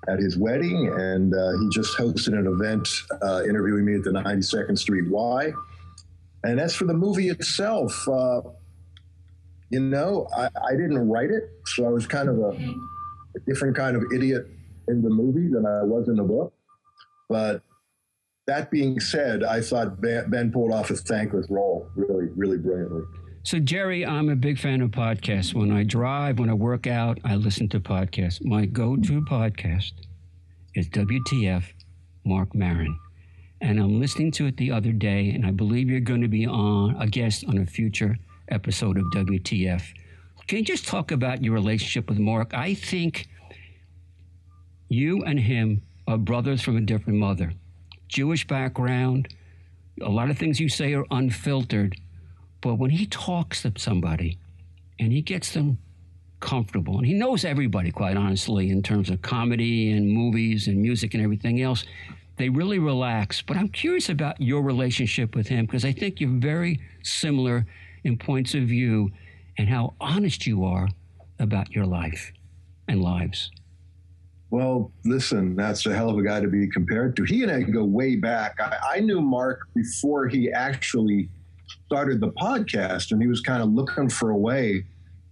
[0.06, 2.88] at his wedding, and uh, he just hosted an event
[3.20, 5.52] uh, interviewing me at the 92nd Street Y.
[6.44, 8.42] And as for the movie itself, uh,
[9.70, 13.74] you know, I, I, didn't write it, so I was kind of a, a different
[13.74, 14.46] kind of idiot
[14.86, 16.54] in the movie than I was in the book.
[17.28, 17.62] But
[18.46, 23.03] that being said, I thought Ben pulled off a thankless role really, really brilliantly.
[23.42, 25.55] So, Jerry, I'm a big fan of podcasts.
[25.55, 28.44] When I drive, when I work out, I listen to podcasts.
[28.44, 29.92] My go to podcast
[30.74, 31.64] is WTF
[32.24, 32.98] Marc Maron.
[33.62, 36.46] And I'm listening to it the other day, and I believe you're going to be
[36.46, 39.83] on a guest on a future episode of WTF.
[40.48, 42.53] Can you just talk about your relationship with Marc?
[42.53, 43.29] I think
[44.88, 47.53] you and him are brothers from a different mother.
[48.10, 49.28] Jewish background.
[50.02, 51.96] A lot of things you say are unfiltered,
[52.60, 54.36] but when he talks to somebody
[54.98, 55.78] and he gets them
[56.40, 61.14] comfortable, and he knows everybody, quite honestly, in terms of comedy and movies and music
[61.14, 61.84] and everything else,
[62.36, 63.42] they really relax.
[63.42, 67.66] But I'm curious about your relationship with him because I think you're very similar
[68.02, 69.12] in points of view
[69.56, 70.88] and how honest you are
[71.38, 72.32] about your life
[72.88, 73.50] and lives.
[74.50, 77.22] Well, listen, that's a hell of a guy to be compared to.
[77.22, 78.56] He and I go way back.
[78.58, 81.28] I, I knew Marc before he actually
[81.86, 84.84] started the podcast, and he was kind of looking for a way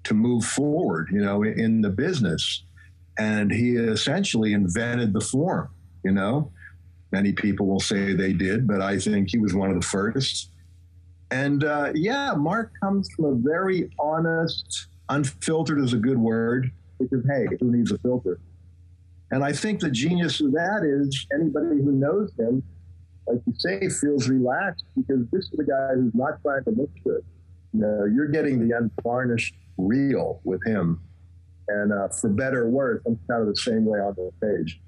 [0.04, 2.64] to move forward, you know, in, the business.
[3.18, 5.68] And he essentially invented the form,
[6.04, 6.52] you know.
[7.10, 10.50] Many people will say they did, but I think he was one of the first.
[11.30, 17.24] And uh, yeah, Mark comes from a very honest, unfiltered is a good word because,
[17.26, 18.38] hey, who needs a filter?
[19.30, 22.62] And I think the genius of that is anybody who knows him,
[23.26, 26.90] like you say, feels relaxed because this is a guy who's not trying to look
[27.04, 27.22] good.
[27.74, 31.00] You know, you're getting the unvarnished real with him.
[31.68, 34.80] And uh, for better or worse, I'm kind of the same way on the page.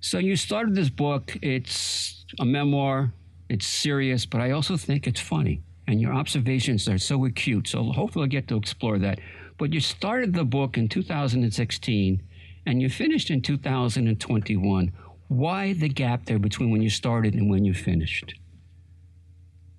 [0.00, 1.36] So you started this book.
[1.42, 3.12] It's a memoir.
[3.48, 5.62] It's serious, but I also think it's funny.
[5.86, 7.68] And your observations are so acute.
[7.68, 9.20] So hopefully I'll get to explore that.
[9.58, 12.22] But you started the book in 2016
[12.66, 14.92] and you finished in 2021.
[15.28, 18.34] Why the gap there between when you started and when you finished?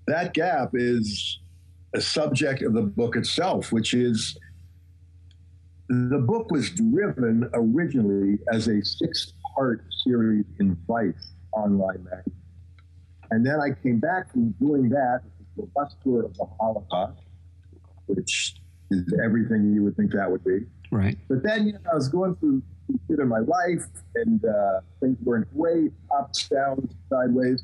[0.07, 1.39] That gap is
[1.93, 4.37] a subject of the book itself, which is
[5.89, 12.33] the book was driven originally as a six part series in Vice online magazine.
[13.31, 15.21] And then I came back from doing that,
[15.55, 17.21] the bus tour of the Holocaust,
[18.07, 18.55] which
[18.91, 20.59] is everything you would think that would be.
[20.91, 21.17] Right.
[21.27, 22.61] But then, you know, I was going through
[23.07, 27.63] shit in my life, and uh, things weren't great, ups, downs, sideways,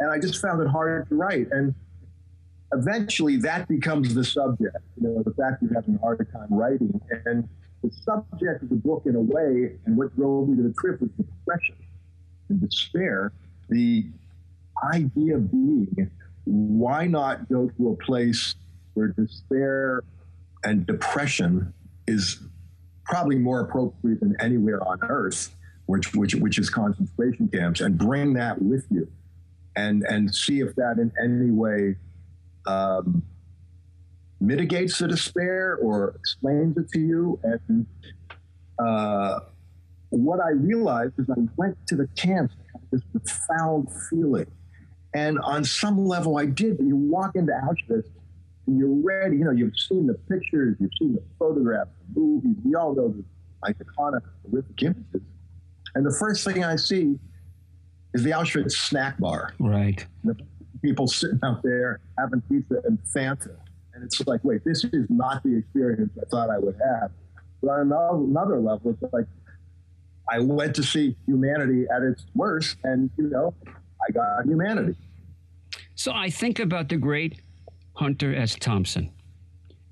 [0.00, 1.48] and I just found it hard to write.
[1.50, 1.74] And
[2.72, 4.76] eventually, that becomes the subject.
[5.00, 7.48] You know, the fact you're having a hard time writing, and
[7.82, 11.00] the subject of the book, in a way, and what drove me to the trip
[11.00, 11.76] was depression
[12.48, 13.32] and despair.
[13.68, 14.06] The
[14.92, 16.10] idea being,
[16.44, 18.54] why not go to a place
[18.94, 20.02] where despair
[20.64, 21.72] and depression
[22.06, 22.40] is
[23.04, 25.54] probably more appropriate than anywhere on earth,
[25.86, 29.08] which, which, which is concentration camps, and bring that with you
[29.76, 31.96] and, and see if that in any way
[32.66, 33.22] um,
[34.40, 37.40] mitigates the despair or explains it to you.
[37.42, 37.86] And
[38.78, 39.40] uh,
[40.10, 42.54] what I realized is I went to the camps
[42.92, 44.46] this profound feeling.
[45.14, 46.78] And on some level, I did.
[46.78, 48.08] You walk into Auschwitz
[48.66, 49.38] and you're ready.
[49.38, 52.56] You know, you've seen the pictures, you've seen the photographs, movies.
[52.64, 53.24] We all know the
[53.72, 55.22] iconic, horrific images.
[55.94, 57.18] And the first thing I see
[58.14, 59.52] is the Auschwitz snack bar.
[59.58, 60.04] Right.
[60.24, 60.36] The
[60.82, 63.56] people sitting out there having pizza and Fanta.
[63.94, 67.10] And it's like, wait, this is not the experience I thought I would have.
[67.62, 69.26] But on another, another level, it's like
[70.30, 74.96] I went to see humanity at its worst, and you know, I got humanity.
[75.94, 77.40] So I think about the great
[77.94, 78.56] Hunter S.
[78.58, 79.10] Thompson.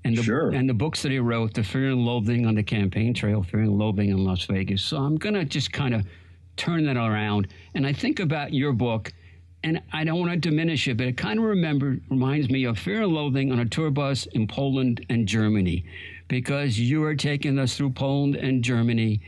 [0.03, 0.49] And the, Sure.
[0.49, 3.61] and the books that he wrote, The Fear and Loathing on the Campaign Trail, Fear
[3.61, 4.81] and Loathing in Las Vegas.
[4.81, 6.05] So I'm going to just kind of
[6.57, 7.47] turn that around.
[7.75, 9.13] And I think about your book,
[9.63, 12.79] and I don't want to diminish it, but it kind of remember, reminds me of
[12.79, 15.85] Fear and Loathing on a tour bus in Poland and Germany,
[16.27, 19.21] because you are taking us through Poland and Germany.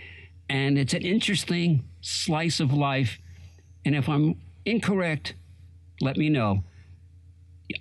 [0.50, 3.20] And it's an interesting slice of life.
[3.86, 5.36] And if I'm incorrect,
[6.02, 6.64] let me know.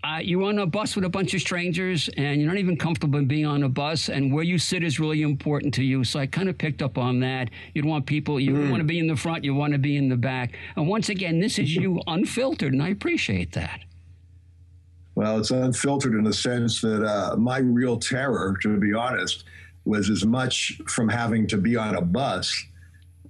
[0.05, 3.19] Uh, you're on a bus with a bunch of strangers and you're not even comfortable
[3.19, 6.19] in being on a bus and where you sit is really important to you so
[6.19, 8.85] i kind of picked up on that you don't want people you don't want to
[8.85, 11.59] be in the front you want to be in the back and once again this
[11.59, 13.81] is you unfiltered and i appreciate that
[15.15, 19.45] Well, it's unfiltered in the sense that uh, my real terror, to be honest,
[19.85, 22.67] was as much from having to be on a bus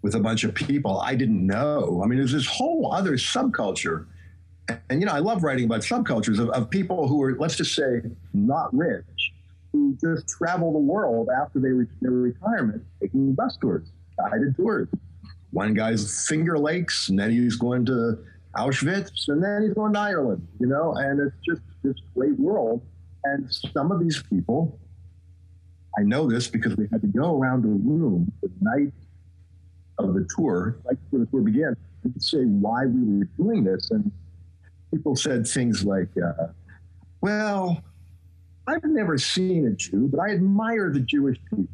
[0.03, 2.01] with a bunch of people I didn't know.
[2.03, 4.07] I mean, there's this whole other subculture.
[4.69, 7.75] And, you know, I love writing about subcultures of, of people who are, let's just
[7.75, 8.03] say,
[8.33, 9.33] not rich,
[9.73, 13.89] who just travel the world after they reach their retirement, taking bus tours,
[14.19, 14.89] guided tours.
[15.51, 18.19] One guy's Finger Lakes, and then he's going to
[18.57, 22.83] Auschwitz, and then he's going to Ireland, you know, and it's just this great world.
[23.25, 24.79] And some of these people,
[25.99, 28.93] I know this because we had to go around the room the night
[29.99, 33.91] of the tour, right before the tour began, and say why we were doing this.
[33.91, 34.11] And
[34.93, 36.49] people said things like, uh,
[37.21, 37.83] well,
[38.67, 41.67] I've never seen a Jew, but I admire the Jewish people,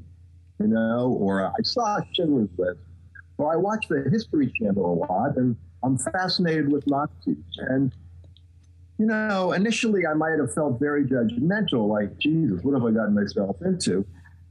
[0.61, 2.81] you know, or I saw Schindler's List,
[3.37, 7.37] or I watch the History Channel a lot, and I'm fascinated with Nazis.
[7.59, 7.93] And,
[8.99, 13.15] you know, initially I might have felt very judgmental, like, Jesus, what have I gotten
[13.15, 14.07] myself into?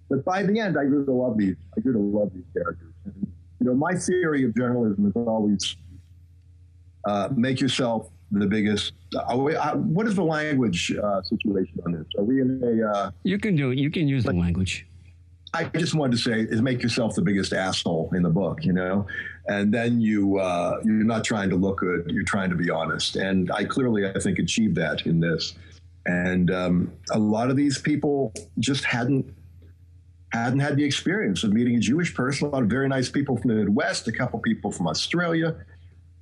[0.09, 1.55] But by the end, I grew to love these.
[1.75, 2.93] I grew to love these characters.
[3.05, 3.27] And,
[3.59, 5.75] you know, my theory of journalism is always
[7.05, 8.93] uh, make yourself the biggest.
[9.27, 12.05] Are we, uh, what is the language uh, situation on this?
[12.17, 12.89] Are we in a?
[12.89, 14.85] Uh, you can do you can use the language
[15.53, 18.73] I just wanted to say is make yourself the biggest asshole in the book, you
[18.73, 19.07] know,
[19.47, 22.09] and then you uh, you're not trying to look good.
[22.09, 25.55] You're trying to be honest, and I clearly I think achieved that in this.
[26.05, 29.33] And um, a lot of these people just hadn't
[30.33, 32.47] hadn't had the experience of meeting a Jewish person.
[32.47, 35.55] A lot of very nice people from the Midwest, a couple people from Australia,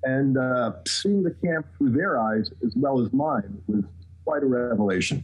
[0.06, 3.84] and uh, seeing the camp through their eyes as well as mine was
[4.24, 5.24] quite a revelation.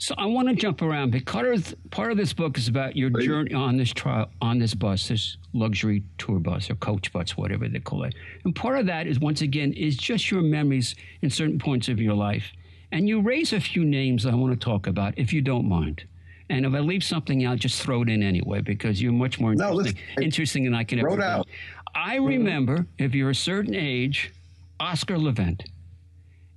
[0.00, 3.26] So I want to jump around because part of this book is about your Please.
[3.26, 7.68] journey on this trial on this bus, this luxury tour bus or coach bus, whatever
[7.68, 8.14] they call it.
[8.44, 12.00] And part of that is once again is just your memories in certain points of
[12.00, 12.52] your life.
[12.92, 16.04] And you raise a few names I want to talk about, if you don't mind.
[16.50, 19.52] And if I leave something out, just throw it in anyway because you're much more
[19.52, 21.22] interesting, let's- interesting than I can ever it be.
[21.22, 21.46] out.
[21.94, 24.32] I remember, if you're a certain age,
[24.80, 25.64] Oscar Levant.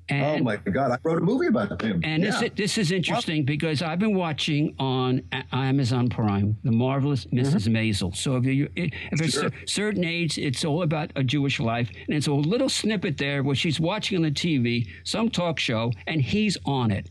[0.10, 0.92] Oh and oh my God!
[0.92, 2.02] I wrote a movie about him.
[2.04, 2.32] and Yeah.
[2.42, 5.22] this, this is interesting because I've been watching on
[5.54, 7.38] Amazon Prime the marvelous mm-hmm.
[7.40, 7.70] Mrs.
[7.70, 8.14] Maisel.
[8.14, 9.46] So if you if it's Sure.
[9.48, 13.42] a certain age, it's all about a Jewish life, and it's a little snippet there
[13.42, 17.10] where she's watching on the TV some talk show, and he's on it.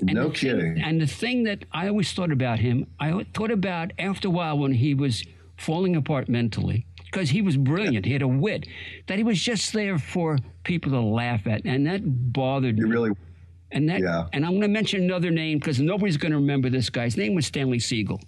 [0.00, 0.80] And no the thing- kidding.
[0.82, 4.58] and the thing that I always thought about him, I thought about after a while
[4.58, 5.24] when he was
[5.56, 8.66] falling apart mentally, because he was brilliant, he had a wit,
[9.08, 12.90] that he was just there for people to laugh at, and that bothered You me.
[12.90, 13.10] really
[13.70, 14.28] And that, Yeah.
[14.32, 17.04] and I'm going to mention another name because nobody's going to remember this guy.
[17.04, 18.18] His name was Stanley Siegel.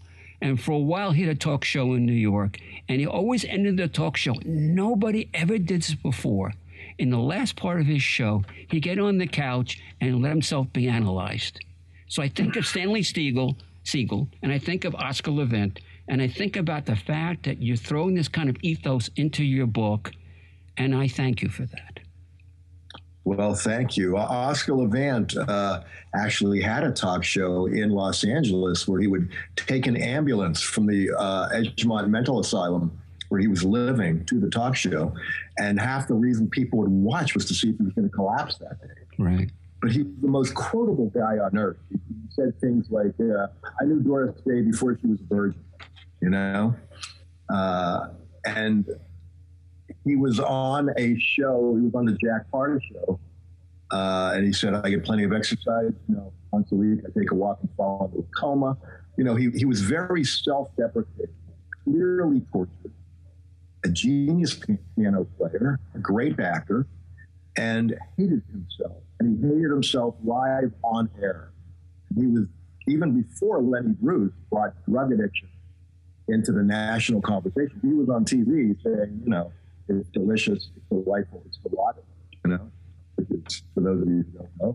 [0.43, 2.59] And for a while, he had a talk show in New York,
[2.89, 4.35] and he always ended the talk show.
[4.45, 6.53] Nobody ever did this before.
[7.01, 10.71] In the last part of his show, he'd get on the couch and let himself
[10.75, 11.59] be analyzed.
[12.09, 16.29] So I think of Stanley Siegel, Siegel, and I think of Oscar Levant, and I
[16.29, 20.13] think about the fact that you're throwing this kind of ethos into your book,
[20.77, 22.01] and I thank you for that.
[23.25, 24.19] Well, thank you.
[24.19, 25.81] Oscar Levant uh,
[26.15, 30.87] actually had a talk show in Los Angeles where he would take an ambulance from
[30.87, 33.01] the uh, Edgemont Mental Asylum
[33.31, 35.15] where he was living to the talk show.
[35.59, 38.15] And half the reason people would watch was to see if he was going to
[38.15, 38.89] collapse that day.
[39.19, 39.51] Right.
[39.81, 41.79] But he was the most quotable guy on earth.
[41.89, 41.97] He
[42.29, 43.47] said things like, uh,
[43.81, 45.65] I knew Doris Day before she was a virgin,
[46.21, 46.75] you know?
[47.49, 48.09] Uh,
[48.45, 48.87] and
[50.05, 53.21] he was on a show, he was on the Jack Carter show.
[53.93, 57.01] Uh, and he said, I get plenty of exercise, you know, once a week.
[57.05, 58.77] I take a walk and fall into a coma.
[59.17, 61.35] You know, he, he was very self deprecating,
[61.85, 62.93] clearly tortured,
[63.85, 64.61] a genius
[64.97, 66.87] piano player, a great actor,
[67.57, 69.03] and hated himself.
[69.19, 71.51] And he hated himself live on air.
[72.17, 72.47] He was,
[72.89, 75.49] even before Lenny Bruce brought drug addiction
[76.29, 79.53] into the national conversation, he was on TV saying, you know,
[79.89, 82.05] it's delicious, it's delightful, it's delightful,
[82.45, 82.71] you know,
[83.75, 84.75] for those of you who don't know,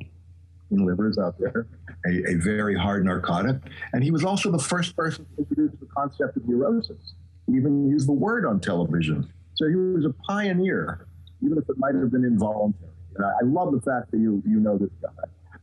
[0.72, 1.68] in livers out there,
[2.06, 3.58] a, a very hard narcotic.
[3.93, 7.14] And he was also the first person to introduce the concept of neurosis,
[7.50, 9.32] even use the word on television.
[9.56, 11.08] So he was a pioneer,
[11.43, 12.91] even if it might have been involuntary.
[13.16, 15.10] And I, I love the fact that you you know this guy.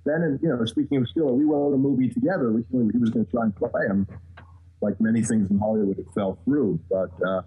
[0.05, 2.49] Then, and you know, speaking of Stiller, we wrote a movie together.
[2.49, 4.07] Originally, he was going to try and play him.
[4.81, 6.81] Like many things in Hollywood, it fell through.
[6.91, 7.43] But uh,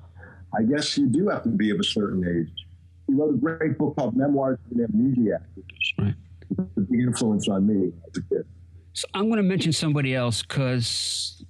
[0.57, 2.65] I guess you do have to be of a certain age.
[3.07, 6.15] He wrote a great book called Memoirs of an Amnesiac, which Right.
[6.57, 8.45] was a big influence on me as a kid.
[8.93, 11.43] So I'm going to mention somebody else because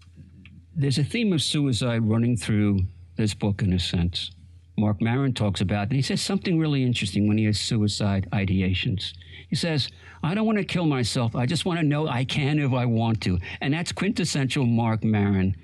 [0.76, 2.82] there's a theme of suicide running through
[3.15, 4.32] this book in a sense.
[4.78, 5.89] Marc Maron talks about it.
[5.89, 9.13] And he says something really interesting when he has suicide ideations.
[9.49, 9.89] He says,
[10.21, 11.34] I don't want to kill myself.
[11.34, 13.39] I just want to know I can if I want to.
[13.61, 15.55] And that's quintessential Marc Maron.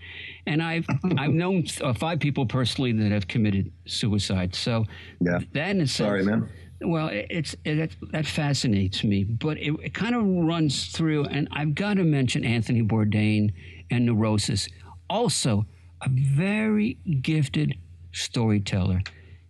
[0.46, 0.86] And I've,
[1.18, 4.56] I've known uh, five people personally that have committed suicide.
[4.56, 4.86] So
[5.20, 5.40] Yeah.
[5.54, 6.48] that in a sense, Sorry, man.
[6.80, 11.50] well, it- it's it, that fascinates me, but it, it kind of runs through, and
[11.52, 13.52] I've got to mention Anthony Bourdain
[13.90, 14.70] and Neurosis.
[15.12, 15.66] Also,
[16.00, 17.78] a very gifted
[18.14, 19.02] storyteller.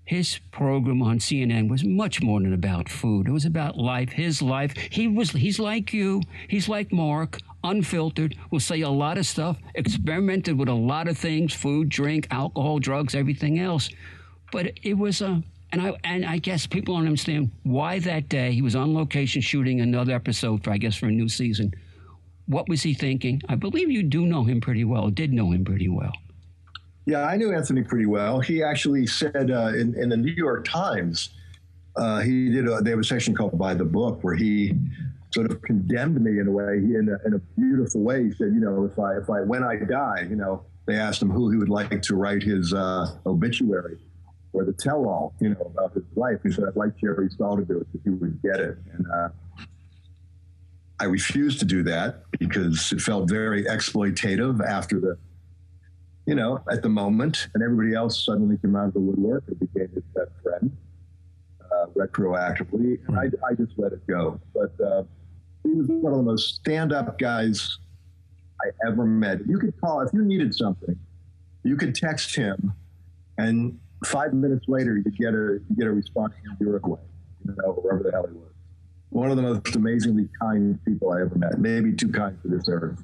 [0.03, 3.27] His program on CNN was much more than about food.
[3.27, 4.75] It was about life, his life.
[4.75, 6.23] He was he's like you.
[6.47, 11.15] He's like Marc, unfiltered, will say a lot of stuff, experimented with a lot of
[11.15, 13.87] things, food, drink, alcohol, drugs, everything else.
[14.51, 18.51] But it was a and I and I guess people don't understand why that day
[18.51, 21.75] he was on location shooting another episode for I guess for a new season.
[22.45, 23.41] What was he thinking?
[23.47, 25.09] I believe you do know him pretty well.
[25.09, 26.13] Did know him pretty well.
[27.05, 28.39] Yeah, I knew Anthony pretty well.
[28.39, 31.29] He actually said uh, in, in the New York Times,
[31.95, 32.67] uh, he did.
[32.67, 34.73] A, they have a section called "By the Book" where he
[35.33, 38.25] sort of condemned me in a way, in, a, in a beautiful way.
[38.25, 41.21] He said, you know, if I if I when I die, you know, they asked
[41.21, 43.97] him who he would like to write his uh, obituary
[44.53, 46.37] or the tell-all, you know, about his life.
[46.43, 48.77] He said, I'd like Jerry Stahl to do it if he would get it.
[48.93, 49.29] And uh,
[51.01, 55.17] I refused to do that because it felt very exploitative after the
[56.27, 59.59] you know, at the moment, and everybody else suddenly came out of the woodwork and
[59.59, 60.77] became his best friend
[61.59, 62.99] uh, retroactively.
[63.07, 64.39] And I, I just let it go.
[64.53, 65.03] But uh,
[65.63, 67.79] he was one of the most stand up guys
[68.61, 69.39] I ever met.
[69.47, 70.95] You could call, if you needed something,
[71.63, 72.73] you could text him,
[73.39, 77.01] and five minutes later, you get a, you get a response from Uruguay,
[77.47, 78.50] you know, wherever the hell he was.
[79.11, 82.63] One of the most amazingly kind people I ever met, maybe too kind for this
[82.69, 83.03] earth.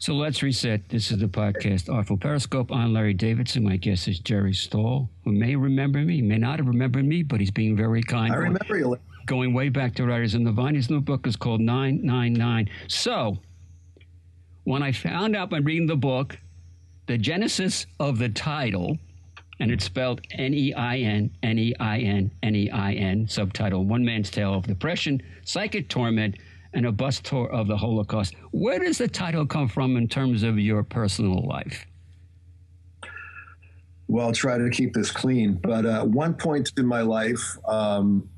[0.00, 0.88] So let's reset.
[0.88, 2.72] This is the podcast Artful Periscope.
[2.72, 3.62] I'm Larry Davidson.
[3.62, 7.38] My guest is Jerry Stahl, who may remember me, may not have remembered me, but
[7.38, 8.32] he's being very kind.
[8.32, 8.98] I remember you.
[9.26, 10.74] Going way back to Writers in the Vine.
[10.74, 12.68] His new book is called Nein, Nein, Nein.
[12.88, 13.38] So
[14.64, 16.38] when I found out by reading the book,
[17.06, 18.98] the genesis of the title,
[19.60, 23.28] and it's spelled N E I N, N E I N, N E I N,
[23.28, 26.36] subtitle One Man's Tale of Depression, Psychic Torment,
[26.72, 28.34] and a bus tour of the Holocaust.
[28.52, 31.86] Where does the title come from in terms of your personal life?
[34.08, 35.54] Well, I'll try to keep this clean.
[35.54, 38.28] But uh, one point in my life, um,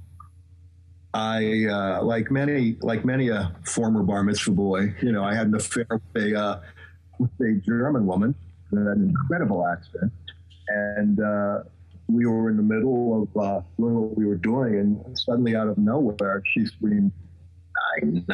[1.15, 4.95] I uh, like many like many a former bar mitzvah boy.
[5.01, 6.61] You know, I had an affair with a uh,
[7.19, 8.35] with a German woman
[8.73, 10.13] an incredible accent,
[10.73, 11.59] and uh,
[12.09, 15.69] we were in the middle of uh, doing what we were doing, and suddenly out
[15.69, 17.13] of nowhere, she screamed,
[17.99, 18.25] i'm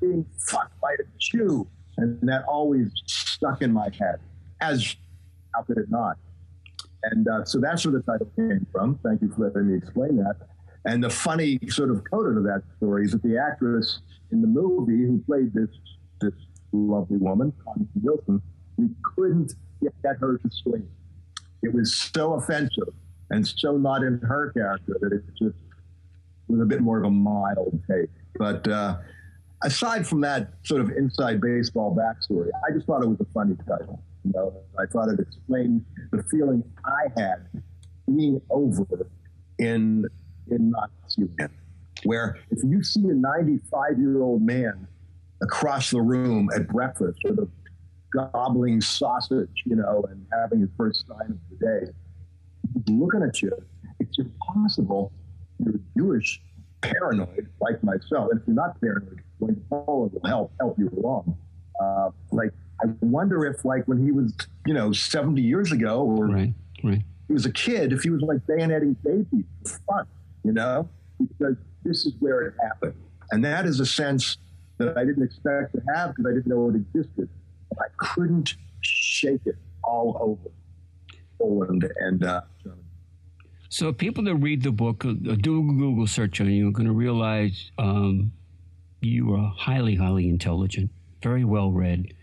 [0.00, 1.66] being fucked by a Jew.
[1.96, 4.20] And that always stuck in my head,
[4.60, 4.96] as
[5.54, 6.16] how could it not?
[7.02, 8.98] And uh, so that's where the title came from.
[9.02, 10.36] Thank you for letting me explain that.
[10.84, 14.46] And the funny sort of coda to that story is that the actress in the
[14.46, 15.70] movie who played this
[16.20, 16.34] this
[16.72, 18.42] lovely woman, Connie Nielsen,
[18.76, 20.88] we couldn't get her to scream.
[21.62, 22.94] It was so offensive
[23.30, 25.56] and so not in her character that it just
[26.48, 28.10] was a bit more of a mild take.
[28.38, 28.98] But uh,
[29.62, 33.56] aside from that sort of inside baseball backstory, I just thought it was a funny
[33.68, 34.02] title.
[34.24, 37.46] You know, I thought it explained the feeling I had
[38.06, 38.86] being over
[39.58, 40.06] in
[40.50, 41.28] in Nazi
[42.04, 44.86] where if you see a 95 year old man
[45.42, 47.48] across the room at breakfast, sort of
[48.12, 51.92] gobbling sausage, you know, and having his first sign of the day,
[52.92, 53.52] looking at you,
[54.00, 55.12] it's impossible.
[55.58, 56.40] You're Jewish,
[56.80, 58.30] paranoid like myself.
[58.30, 61.36] And if you're not paranoid, going to follow will help help you along.
[61.80, 62.52] Uh, like
[62.82, 64.32] I wonder if, like, when he was,
[64.66, 66.54] you know, 70 years ago, or right,
[66.84, 67.02] right.
[67.26, 70.06] he was a kid, if he was like bayoneting babies for fun,
[70.44, 70.88] you know,
[71.18, 72.94] because this is where it happened,
[73.32, 74.38] and that is a sense
[74.78, 77.28] that I didn't expect to have because I didn't know it existed.
[77.80, 80.50] I couldn't shake it all over
[81.38, 82.42] Poland and uh.
[83.70, 86.86] So, people that read the book, uh, do a Google search on you, are going
[86.86, 88.32] to realize um,
[89.02, 90.90] you are highly, highly intelligent,
[91.22, 92.14] very well read.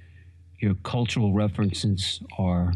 [0.60, 2.74] Your cultural references are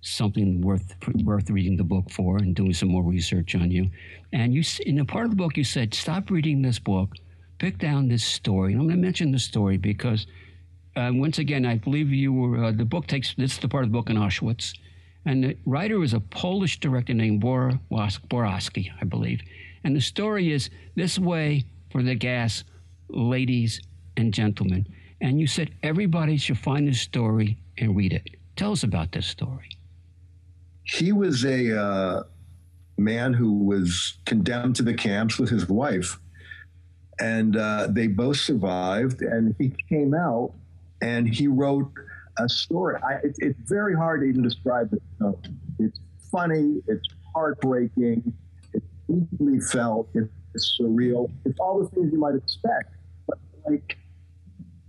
[0.00, 3.88] something worth worth reading the book for and doing some more research on you.
[4.32, 7.14] And you, in a part of the book, you said, "Stop reading this book,
[7.58, 10.26] pick down this story." And I'm going to mention the story because,
[10.96, 12.64] uh, once again, I believe you were.
[12.64, 14.74] Uh, the book takes this is the part of the book in Auschwitz,
[15.24, 17.78] and the writer is a Polish director named Bor
[18.28, 19.40] Borowski, I believe.
[19.84, 22.64] And the story is this way for the gas,
[23.08, 23.80] ladies
[24.16, 24.86] and gentlemen.
[25.20, 28.28] And you said everybody should find this story and read it.
[28.56, 29.70] Tell us about this story.
[30.82, 32.22] He was a uh,
[32.96, 36.18] man who was condemned to the camps with his wife.
[37.20, 40.52] And uh, they both survived, and he came out
[41.00, 41.90] and he wrote
[42.38, 43.00] a story.
[43.02, 45.02] I, it, it's very hard to even describe it.
[45.78, 45.98] It's
[46.30, 48.32] funny, it's heartbreaking,
[48.72, 52.94] it's deeply felt, it's surreal, it's all the things you might expect.
[53.26, 53.38] But
[53.68, 53.98] like,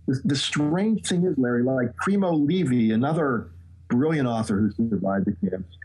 [0.07, 3.51] the, the strange thing is, Larry, like Primo Levi, another
[3.87, 5.75] brilliant author who survived the camps,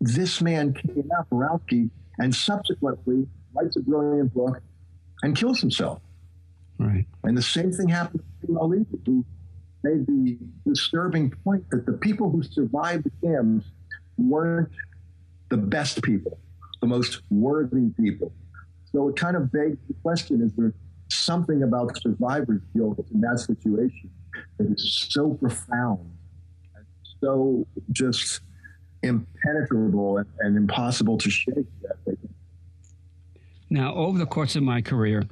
[0.00, 4.60] this man came out, Borowski, and subsequently writes a brilliant book
[5.22, 6.00] and kills himself.
[6.78, 7.04] Right.
[7.24, 9.24] And the same thing happened Primo Levi, who
[9.82, 13.66] made the disturbing point that the people who survived the camps
[14.18, 14.68] weren't
[15.48, 16.38] the best people,
[16.80, 18.32] the most worthy people.
[18.92, 20.74] So it kind of begs the question is there
[21.08, 24.10] something about survivor's guilt in that situation
[24.58, 26.10] that is so profound
[26.76, 26.84] and
[27.20, 28.40] so just
[29.02, 31.66] impenetrable and, and impossible to shake
[33.70, 35.24] now over the course of my career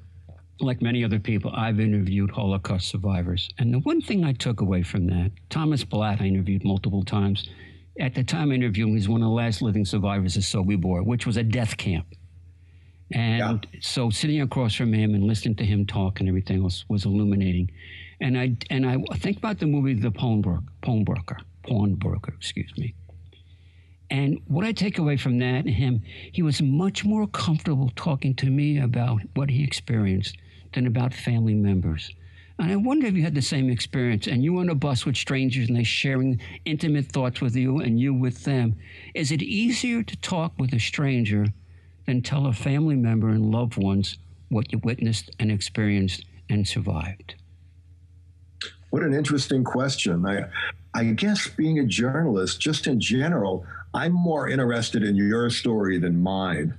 [0.60, 3.48] like many other people, I've interviewed Holocaust survivors.
[3.58, 7.48] And the one thing I took away from that, Thomas Blatt, I interviewed multiple times.
[8.00, 11.04] At the time I interviewed him, he's one of the last living survivors of Sobibor,
[11.04, 12.06] which was a death camp.
[13.12, 13.80] And yeah.
[13.80, 17.70] so sitting across from him and listening to him talk and everything else was illuminating.
[18.20, 22.94] And I and I think about the movie The Pawnbroker, Pawnbroker, Pawnbroker, excuse me.
[24.10, 26.02] And what I take away from that and him,
[26.32, 30.36] he was much more comfortable talking to me about what he experienced
[30.72, 32.12] than about family members.
[32.58, 35.16] And I wonder if you had the same experience and you on a bus with
[35.16, 38.74] strangers and they're sharing intimate thoughts with you and you with them.
[39.14, 41.46] Is it easier to talk with a stranger
[42.06, 47.36] than tell a family member and loved ones what you witnessed and experienced and survived?
[48.90, 50.26] What an interesting question.
[50.26, 50.46] I,
[50.94, 53.64] I guess being a journalist, just in general,
[53.94, 56.74] I'm more interested in your story than mine.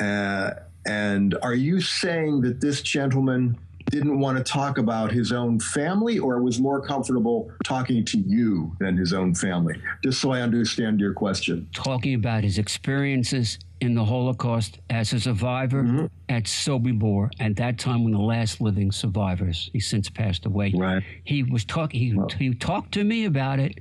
[0.00, 0.52] Uh,
[0.86, 6.18] and are you saying that this gentleman didn't want to talk about his own family
[6.18, 9.80] or was more comfortable talking to you than his own family?
[10.02, 11.68] Just so I understand your question.
[11.74, 16.06] Talking about his experiences in the Holocaust as a survivor mm-hmm.
[16.28, 20.72] at Sobibor at that time when the last living survivors, he's since passed away.
[20.74, 21.02] Right.
[21.24, 22.28] He was talking, he, well.
[22.38, 23.78] he talked to me about it,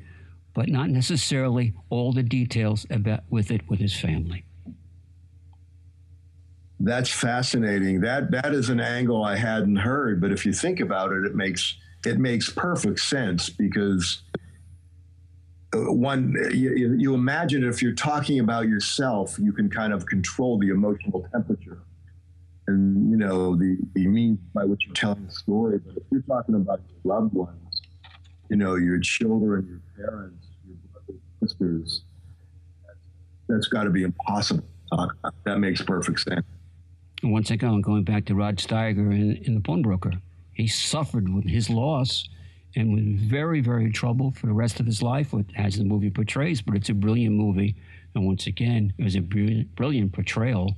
[0.54, 4.43] but not necessarily all the details about with it with his family.
[6.84, 8.02] That's fascinating.
[8.02, 11.36] That that is an angle I hadn't heard, but if you think about it, it
[11.36, 11.76] makes
[12.06, 14.24] it makes perfect sense because
[15.76, 20.58] uh, one you, you imagine if you're talking about yourself, you can kind of control
[20.58, 21.84] the emotional temperature.
[22.68, 25.78] and you know the, the means by which you're telling the story.
[25.86, 27.82] But if you're talking about your loved ones,
[28.50, 32.04] you know your children, your parents, your brothers, sisters,
[32.88, 32.98] that's,
[33.48, 34.66] that's got to be impossible.
[35.46, 36.46] That makes perfect sense.
[37.24, 40.13] Once again, going back to Rod Steiger in, in The Pawnbroker,
[40.53, 42.28] he suffered with his loss
[42.76, 46.61] and was very, very troubled for the rest of his life, as the movie portrays.
[46.61, 47.76] But it's a brilliant movie.
[48.15, 50.76] And once again, it was a brilliant, brilliant portrayal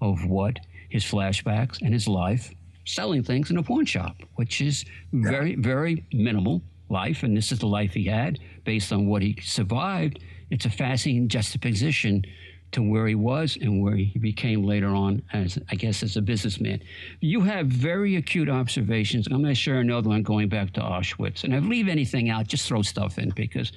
[0.00, 0.58] of what
[0.88, 2.54] his flashbacks and his life
[2.86, 7.22] selling things in a pawn shop, which is very, very minimal life.
[7.22, 10.20] And this is the life he had based on what he survived.
[10.50, 12.24] It's a fascinating juxtaposition
[12.72, 16.22] to where he was and where he became later on as I guess as a
[16.22, 16.82] businessman.
[17.20, 19.26] You have very acute observations.
[19.26, 21.44] I'm going to share another one going back to Auschwitz.
[21.44, 23.72] And if I leave anything out, just throw stuff in because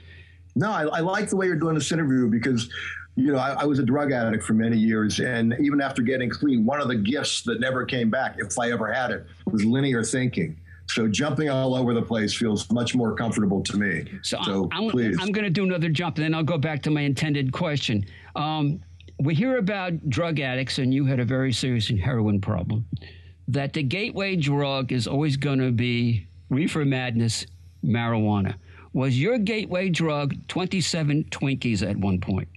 [0.55, 2.69] No, I, I like the way you're doing this interview because
[3.15, 6.29] you know, I, I, was a drug addict for many years, and even after getting
[6.29, 9.65] clean, one of the gifts that never came back, if I ever had it, was
[9.65, 10.57] linear thinking.
[10.87, 14.05] So jumping all over the place feels much more comfortable to me.
[14.23, 15.17] So, so I'm, please.
[15.19, 18.05] I'm going to do another jump, and then I'll go back to my intended question.
[18.35, 18.81] Um,
[19.19, 22.85] we hear about drug addicts, and you had a very serious heroin problem,
[23.47, 27.45] that the gateway drug is always going to be reefer madness,
[27.83, 28.55] marijuana.
[28.93, 32.47] Was your gateway drug 27 Twinkies at one point?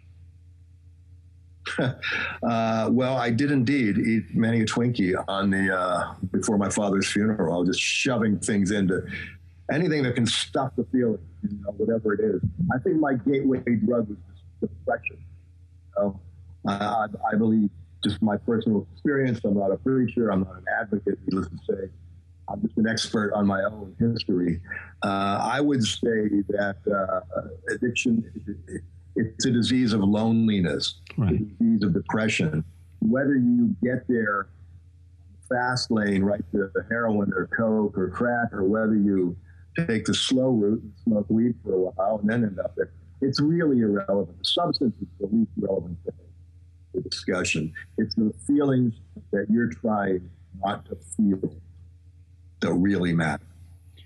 [1.79, 7.11] uh, well, I did indeed eat many a Twinkie on the uh, before my father's
[7.11, 9.07] funeral, I was just shoving things into
[9.73, 12.43] anything that can stop the feeling, you know, whatever it is.
[12.75, 14.18] I think my gateway drug was
[14.61, 15.18] depression.
[15.97, 16.20] Know?
[16.66, 17.70] I, I believe
[18.05, 19.40] just my personal experience.
[19.45, 20.30] I'm not a preacher.
[20.30, 21.18] I'm not an advocate.
[21.26, 21.88] Needless to say,
[22.49, 24.61] I'm just an expert on my own history.
[25.03, 27.40] Uh, I would say that uh,
[27.72, 28.24] addiction
[29.14, 31.34] it's a disease of loneliness, right.
[31.34, 32.64] a disease of depression.
[33.01, 34.49] Whether you get there
[35.49, 39.36] fast lane right to the heroin or coke or crack, or whether you
[39.86, 42.93] take the slow route and smoke weed for a while and then end up there,
[43.23, 44.39] it's really irrelevant.
[44.39, 46.14] The substance is the least relevant thing
[46.95, 47.73] the discussion.
[47.99, 48.95] It's the feelings
[49.33, 50.29] that you're trying
[50.62, 51.55] not to feel
[52.61, 53.45] that really matter.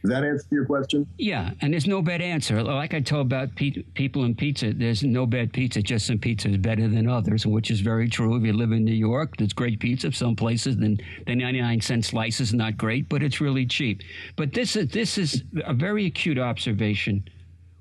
[0.03, 1.07] Does that answer your question?
[1.19, 2.63] Yeah, and there's no bad answer.
[2.63, 5.83] Like I told about pe- people in pizza, there's no bad pizza.
[5.83, 8.37] Just some pizza is better than others, which is very true.
[8.37, 10.13] If you live in New York, there's great pizza.
[10.13, 14.03] Some places, then the 99 cent slice is not great, but it's really cheap.
[14.37, 17.25] But this is this is a very acute observation.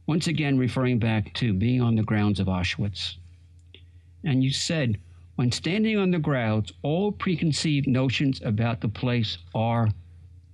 [0.07, 3.15] Once again, referring back to being on the grounds of Auschwitz.
[4.23, 4.99] And you said,
[5.35, 9.89] when standing on the grounds, all preconceived notions about the place are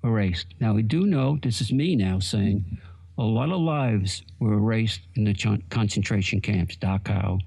[0.03, 0.47] erased.
[0.59, 2.79] Now, we do know, this is me now saying,
[3.17, 7.39] a lot of lives were erased in the concentration camps, Dachau,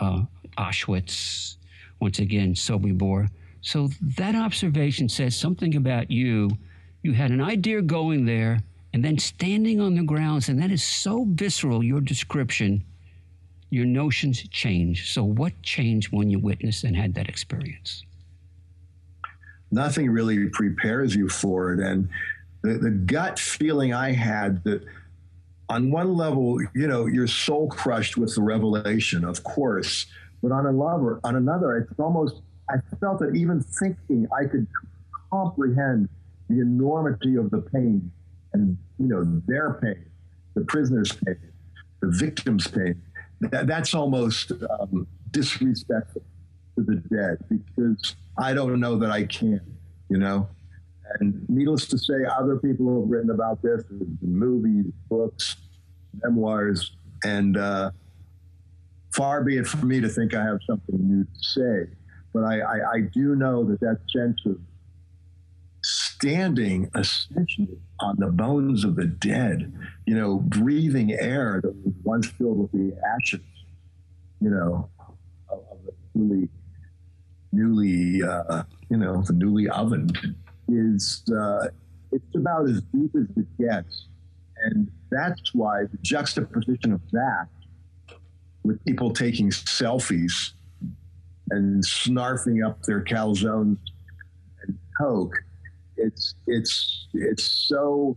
[0.00, 0.22] uh,
[0.56, 1.56] Auschwitz,
[2.00, 3.28] once again, Sobibor.
[3.60, 6.50] So that observation says something about you.
[7.02, 8.60] You had an idea going there
[8.98, 12.82] and then standing on the grounds, and that is so visceral, your description
[13.70, 15.12] your notions change.
[15.12, 18.02] So, what changed when you witnessed and had that experience?
[19.70, 21.78] Nothing really prepares you for it.
[21.78, 22.08] And
[22.62, 24.82] the, the gut feeling I had that
[25.68, 30.06] on one level, you know, you're soul crushed with the revelation, of course,
[30.42, 34.66] but on another, on another, it's almost, I felt that even thinking I could
[35.30, 36.08] comprehend
[36.48, 38.10] the enormity of the pain
[38.58, 40.04] and, you know, their pain,
[40.54, 41.38] the prisoner's pain,
[42.00, 43.02] the victim's pain
[43.40, 46.22] that, that's almost um, disrespectful
[46.76, 49.60] to the dead because I don't know that I can,
[50.08, 50.48] you know.
[51.20, 53.82] And needless to say, other people have written about this,
[54.20, 55.56] movies, books,
[56.22, 57.90] memoirs, and uh,
[59.14, 61.94] far be it from me to think I have something new to say.
[62.34, 64.58] But I, I, I do know that that sense of
[66.20, 69.72] standing essentially on the bones of the dead,
[70.04, 73.40] you know, breathing air that was once filled with the ashes,
[74.40, 74.88] you know,
[75.48, 76.48] of, of the newly,
[77.52, 80.16] newly, uh, you know, the newly ovened
[80.68, 81.68] is, uh,
[82.10, 84.08] it's about as deep as it gets.
[84.64, 87.46] And that's why the juxtaposition of that
[88.64, 90.50] with people taking selfies
[91.50, 93.78] and snarfing up their calzones
[94.62, 95.32] and coke
[95.98, 98.16] it's it's it's so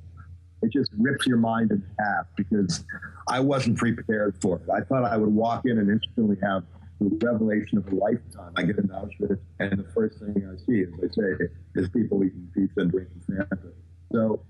[0.62, 2.84] it just rips your mind in half because
[3.28, 4.70] I wasn't prepared for it.
[4.70, 6.64] I thought I would walk in and instantly have
[7.00, 8.54] the revelation of a lifetime.
[8.56, 12.24] I get into Auschwitz, and the first thing I see, as I say, is people
[12.24, 13.72] eating pizza and drinking Fanta.
[14.12, 14.44] So,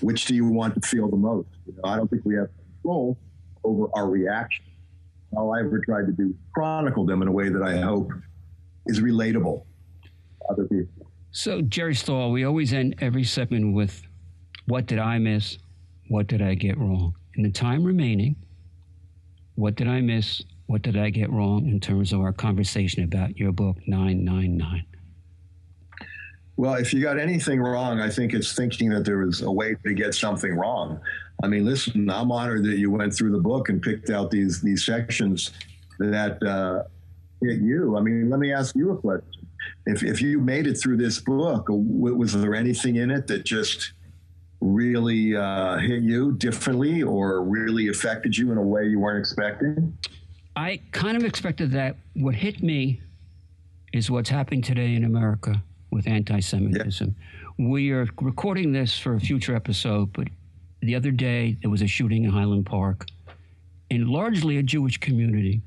[0.00, 1.48] which do you want to feel the most?
[1.66, 2.48] You know, I don't think we have
[2.82, 3.18] control
[3.64, 4.64] over our reaction.
[5.34, 8.12] All I ever tried to do is chronicle them in a way that I hope
[8.86, 9.64] is relatable
[10.02, 10.10] to
[10.50, 11.10] other people.
[11.36, 14.06] So, Jerry Stahl, we always end every segment with
[14.66, 15.58] what did I miss?
[16.06, 17.16] What did I get wrong?
[17.34, 18.36] In the time remaining,
[19.56, 20.44] what did I miss?
[20.66, 24.56] What did I get wrong in terms of our conversation about your book, Nein, Nein,
[24.56, 24.84] Nein?
[26.56, 29.74] Well, if you got anything wrong, I think it's thinking that there was a way
[29.84, 31.00] to get something wrong.
[31.42, 34.62] I mean, listen, I'm honored that you went through the book and picked out these
[34.62, 35.50] these sections
[35.98, 36.84] that uh,
[37.42, 37.96] hit you.
[37.96, 39.43] I mean, let me ask you a question.
[39.86, 43.92] If, if you made it through this book, was there anything in it that just
[44.60, 49.96] really uh, hit you differently or really affected you in a way you weren't expecting?
[50.56, 51.96] I kind of expected that.
[52.14, 53.00] What hit me
[53.92, 57.14] is what's happening today in America with anti Semitism.
[57.58, 60.28] We are recording this for a future episode, but
[60.80, 63.06] the other day there was a shooting in Highland Park
[63.90, 65.60] in largely a Jewish community.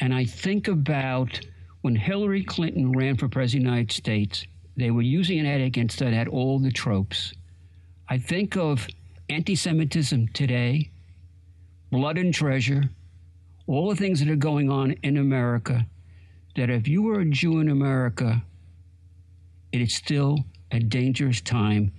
[0.00, 1.40] And I think about
[1.82, 5.60] when Hillary Clinton ran for president of the United States, they were using an ad
[5.60, 7.34] against that had all the tropes.
[8.08, 8.86] I think of
[9.28, 10.90] anti Semitism today,
[11.90, 12.84] blood and treasure,
[13.66, 15.86] all the things that are going on in America,
[16.56, 18.42] that if you were a Jew in America,
[19.72, 20.38] it is still
[20.70, 21.92] a dangerous time.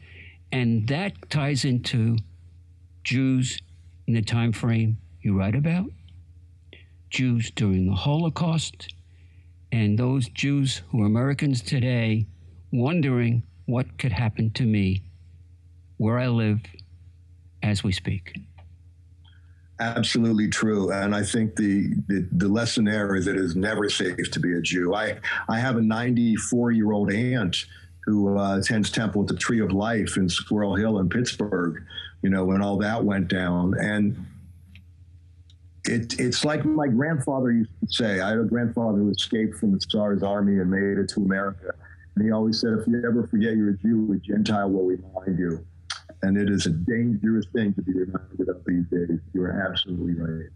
[0.51, 2.17] And that ties into
[3.03, 3.59] Jews
[4.07, 5.89] in the time frame you write about,
[7.09, 8.93] Jews during the Holocaust,
[9.73, 12.27] and those Jews who are Americans today
[12.71, 15.01] wondering what could happen to me
[15.97, 16.61] where I live
[17.63, 18.37] as we speak.
[19.79, 24.29] Absolutely true, and I think the, the, the lesson there is it is never safe
[24.29, 24.93] to be a Jew.
[24.93, 25.17] I
[25.49, 27.65] I have a 94 year old aunt
[28.05, 31.83] who uh, attends Temple at the Tree of Life in Squirrel Hill in Pittsburgh.
[32.21, 34.23] You know when all that went down, and
[35.85, 38.21] it, it's like my grandfather used to say.
[38.21, 41.73] I had a grandfather who escaped from the Tsar's army and made it to America,
[42.15, 45.37] and he always said, "If you ever forget you're a Jew, a Gentile will remind
[45.39, 45.65] you."
[46.23, 49.19] and it is a dangerous thing to be reminded of these days.
[49.33, 50.49] You are absolutely right.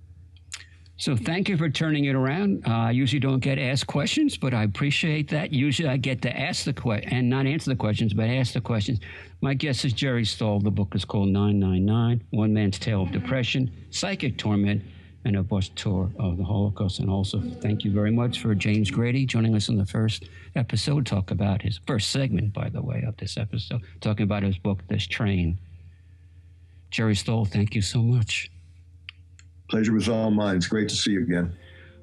[1.00, 2.64] So thank you for turning it around.
[2.66, 5.54] Uh, I usually don't get asked questions, but I appreciate that.
[5.54, 8.62] Usually I get to ask the question and not answer the questions, but ask the
[8.62, 9.00] questions.
[9.42, 10.60] My guest is Jerry Stahl.
[10.60, 14.82] The book is called Nein, Nein, Nein, One Man's Tale of Depression, Psychic Torment,
[15.28, 17.00] and a bus tour of the Holocaust.
[17.00, 21.06] And also thank you very much for James Grady joining us in the first episode,
[21.06, 24.88] talk about his first segment, by the way, of this episode, talking about his book,
[24.88, 25.60] This Train.
[26.92, 28.50] Jerry Stahl, thank you so much.
[29.70, 30.56] Pleasure was all mine.
[30.56, 31.54] It's great to see you again.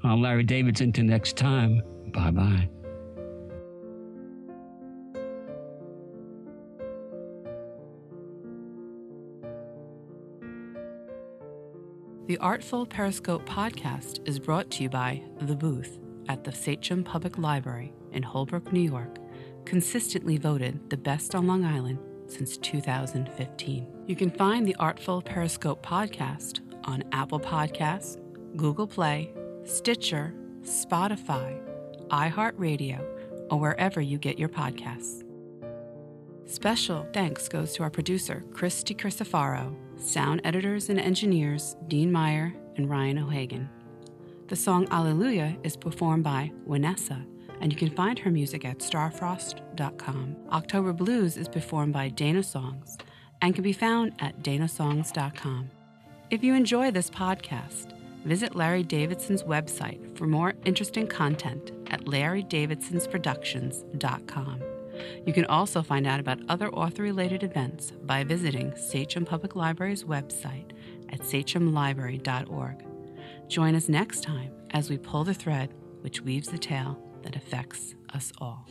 [0.02, 0.88] I'm Larry Davidson.
[0.88, 2.73] Until next time, bye bye.
[12.26, 17.36] The Artful Periscope podcast is brought to you by The Booth at the Sachem Public
[17.36, 19.18] Library in Holbrook, New York,
[19.66, 23.86] consistently voted the best on Long Island since 2015.
[24.06, 28.16] You can find the Artful Periscope podcast on Apple Podcasts,
[28.56, 29.30] Google Play,
[29.64, 31.60] Stitcher, Spotify,
[32.08, 33.04] iHeartRadio,
[33.50, 35.24] or wherever you get your podcasts.
[36.46, 42.88] Special thanks goes to our producer, Christy DiCrisofaro, sound editors and engineers, Dean Meyer and
[42.88, 43.68] Ryan O'Hagan.
[44.48, 47.24] The song Alleluia is performed by Vanessa
[47.60, 50.36] and you can find her music at starfrost.com.
[50.52, 52.98] October Blues is performed by Dana Songs
[53.40, 55.70] and can be found at danasongs.com.
[56.30, 57.92] If you enjoy this podcast,
[58.24, 64.63] visit Larry Davidson's website for more interesting content at larrydavidsonsproductions.com.
[65.26, 70.04] You can also find out about other author related events by visiting Sachem Public Library's
[70.04, 70.72] website
[71.10, 72.84] at sachemlibrary.org.
[73.48, 77.94] Join us next time as we pull the thread which weaves the tale that affects
[78.12, 78.66] us all.